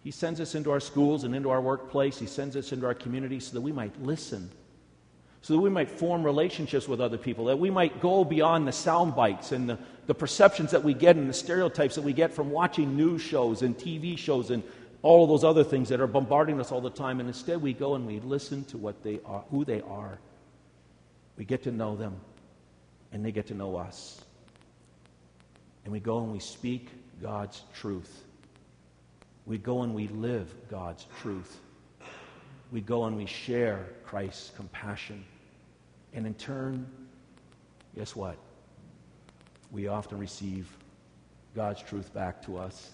He 0.04 0.12
sends 0.12 0.40
us 0.40 0.54
into 0.54 0.70
our 0.70 0.78
schools 0.78 1.24
and 1.24 1.34
into 1.34 1.50
our 1.50 1.60
workplace. 1.60 2.20
He 2.20 2.26
sends 2.26 2.54
us 2.54 2.70
into 2.70 2.86
our 2.86 2.94
community 2.94 3.40
so 3.40 3.54
that 3.54 3.62
we 3.62 3.72
might 3.72 4.00
listen, 4.00 4.48
so 5.42 5.54
that 5.54 5.60
we 5.60 5.70
might 5.70 5.90
form 5.90 6.22
relationships 6.22 6.86
with 6.86 7.00
other 7.00 7.18
people, 7.18 7.46
that 7.46 7.58
we 7.58 7.70
might 7.70 8.00
go 8.00 8.22
beyond 8.22 8.68
the 8.68 8.72
sound 8.72 9.16
bites 9.16 9.50
and 9.50 9.68
the 9.68 9.78
the 10.06 10.14
perceptions 10.14 10.70
that 10.70 10.84
we 10.84 10.94
get 10.94 11.16
and 11.16 11.28
the 11.28 11.34
stereotypes 11.34 11.96
that 11.96 12.02
we 12.02 12.12
get 12.12 12.32
from 12.32 12.50
watching 12.50 12.96
news 12.96 13.20
shows 13.22 13.62
and 13.62 13.76
TV 13.76 14.16
shows 14.16 14.50
and 14.50 14.62
all 15.02 15.24
of 15.24 15.28
those 15.28 15.44
other 15.44 15.64
things 15.64 15.88
that 15.88 16.00
are 16.00 16.06
bombarding 16.06 16.60
us 16.60 16.72
all 16.72 16.80
the 16.80 16.90
time. 16.90 17.20
And 17.20 17.28
instead, 17.28 17.60
we 17.60 17.72
go 17.72 17.94
and 17.94 18.06
we 18.06 18.20
listen 18.20 18.64
to 18.66 18.78
what 18.78 19.02
they 19.02 19.20
are, 19.24 19.44
who 19.50 19.64
they 19.64 19.80
are. 19.82 20.18
We 21.36 21.44
get 21.44 21.64
to 21.64 21.70
know 21.70 21.96
them, 21.96 22.16
and 23.12 23.24
they 23.24 23.32
get 23.32 23.46
to 23.48 23.54
know 23.54 23.76
us. 23.76 24.20
And 25.84 25.92
we 25.92 26.00
go 26.00 26.18
and 26.18 26.32
we 26.32 26.40
speak 26.40 26.88
God's 27.22 27.62
truth. 27.74 28.24
We 29.44 29.58
go 29.58 29.82
and 29.82 29.94
we 29.94 30.08
live 30.08 30.52
God's 30.70 31.06
truth. 31.20 31.58
We 32.72 32.80
go 32.80 33.04
and 33.04 33.16
we 33.16 33.26
share 33.26 33.86
Christ's 34.04 34.50
compassion. 34.56 35.24
And 36.12 36.26
in 36.26 36.34
turn, 36.34 36.86
guess 37.94 38.16
what? 38.16 38.36
We 39.70 39.88
often 39.88 40.18
receive 40.18 40.68
God's 41.54 41.82
truth 41.82 42.12
back 42.12 42.42
to 42.46 42.58
us, 42.58 42.90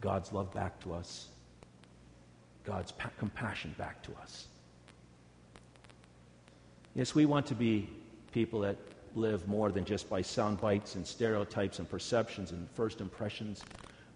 God's 0.00 0.32
love 0.32 0.52
back 0.52 0.78
to 0.80 0.92
us, 0.92 1.28
God's 2.64 2.92
pa- 2.92 3.10
compassion 3.18 3.74
back 3.78 4.02
to 4.02 4.12
us. 4.22 4.48
Yes, 6.94 7.14
we 7.14 7.26
want 7.26 7.46
to 7.46 7.54
be 7.54 7.88
people 8.32 8.60
that 8.60 8.76
live 9.14 9.46
more 9.48 9.70
than 9.70 9.84
just 9.84 10.08
by 10.08 10.22
sound 10.22 10.60
bites 10.60 10.94
and 10.94 11.06
stereotypes 11.06 11.78
and 11.78 11.88
perceptions 11.88 12.52
and 12.52 12.68
first 12.70 13.00
impressions. 13.00 13.62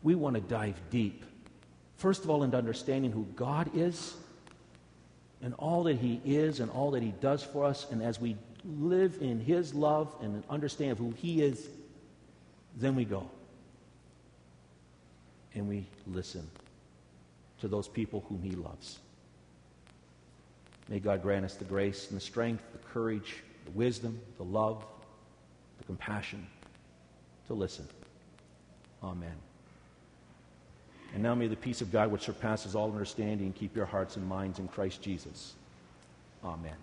We 0.02 0.14
want 0.14 0.34
to 0.36 0.40
dive 0.42 0.80
deep. 0.90 1.24
First 1.96 2.24
of 2.24 2.30
all, 2.30 2.42
into 2.42 2.56
understanding 2.56 3.12
who 3.12 3.26
God 3.36 3.70
is 3.74 4.14
and 5.42 5.54
all 5.54 5.82
that 5.84 5.98
He 5.98 6.20
is 6.24 6.60
and 6.60 6.70
all 6.70 6.90
that 6.92 7.02
He 7.02 7.12
does 7.20 7.42
for 7.42 7.64
us. 7.64 7.86
And 7.90 8.02
as 8.02 8.20
we 8.20 8.36
live 8.64 9.18
in 9.20 9.40
His 9.40 9.74
love 9.74 10.14
and 10.22 10.42
understand 10.50 10.98
who 10.98 11.12
He 11.16 11.42
is, 11.42 11.68
then 12.76 12.94
we 12.94 13.04
go 13.04 13.28
and 15.54 15.68
we 15.68 15.86
listen 16.06 16.48
to 17.60 17.68
those 17.68 17.88
people 17.88 18.24
whom 18.28 18.42
He 18.42 18.52
loves. 18.52 18.98
May 20.88 20.98
God 20.98 21.22
grant 21.22 21.44
us 21.44 21.54
the 21.54 21.64
grace 21.64 22.08
and 22.08 22.16
the 22.16 22.22
strength, 22.22 22.64
the 22.72 22.78
courage, 22.78 23.36
the 23.64 23.70
wisdom, 23.72 24.20
the 24.38 24.44
love, 24.44 24.84
the 25.78 25.84
compassion 25.84 26.46
to 27.46 27.54
listen. 27.54 27.86
Amen. 29.02 29.36
And 31.14 31.22
now 31.22 31.34
may 31.34 31.48
the 31.48 31.56
peace 31.56 31.80
of 31.80 31.90
God, 31.90 32.10
which 32.10 32.22
surpasses 32.22 32.74
all 32.74 32.90
understanding, 32.90 33.52
keep 33.52 33.74
your 33.74 33.86
hearts 33.86 34.16
and 34.16 34.26
minds 34.26 34.58
in 34.58 34.68
Christ 34.68 35.02
Jesus. 35.02 35.54
Amen. 36.44 36.76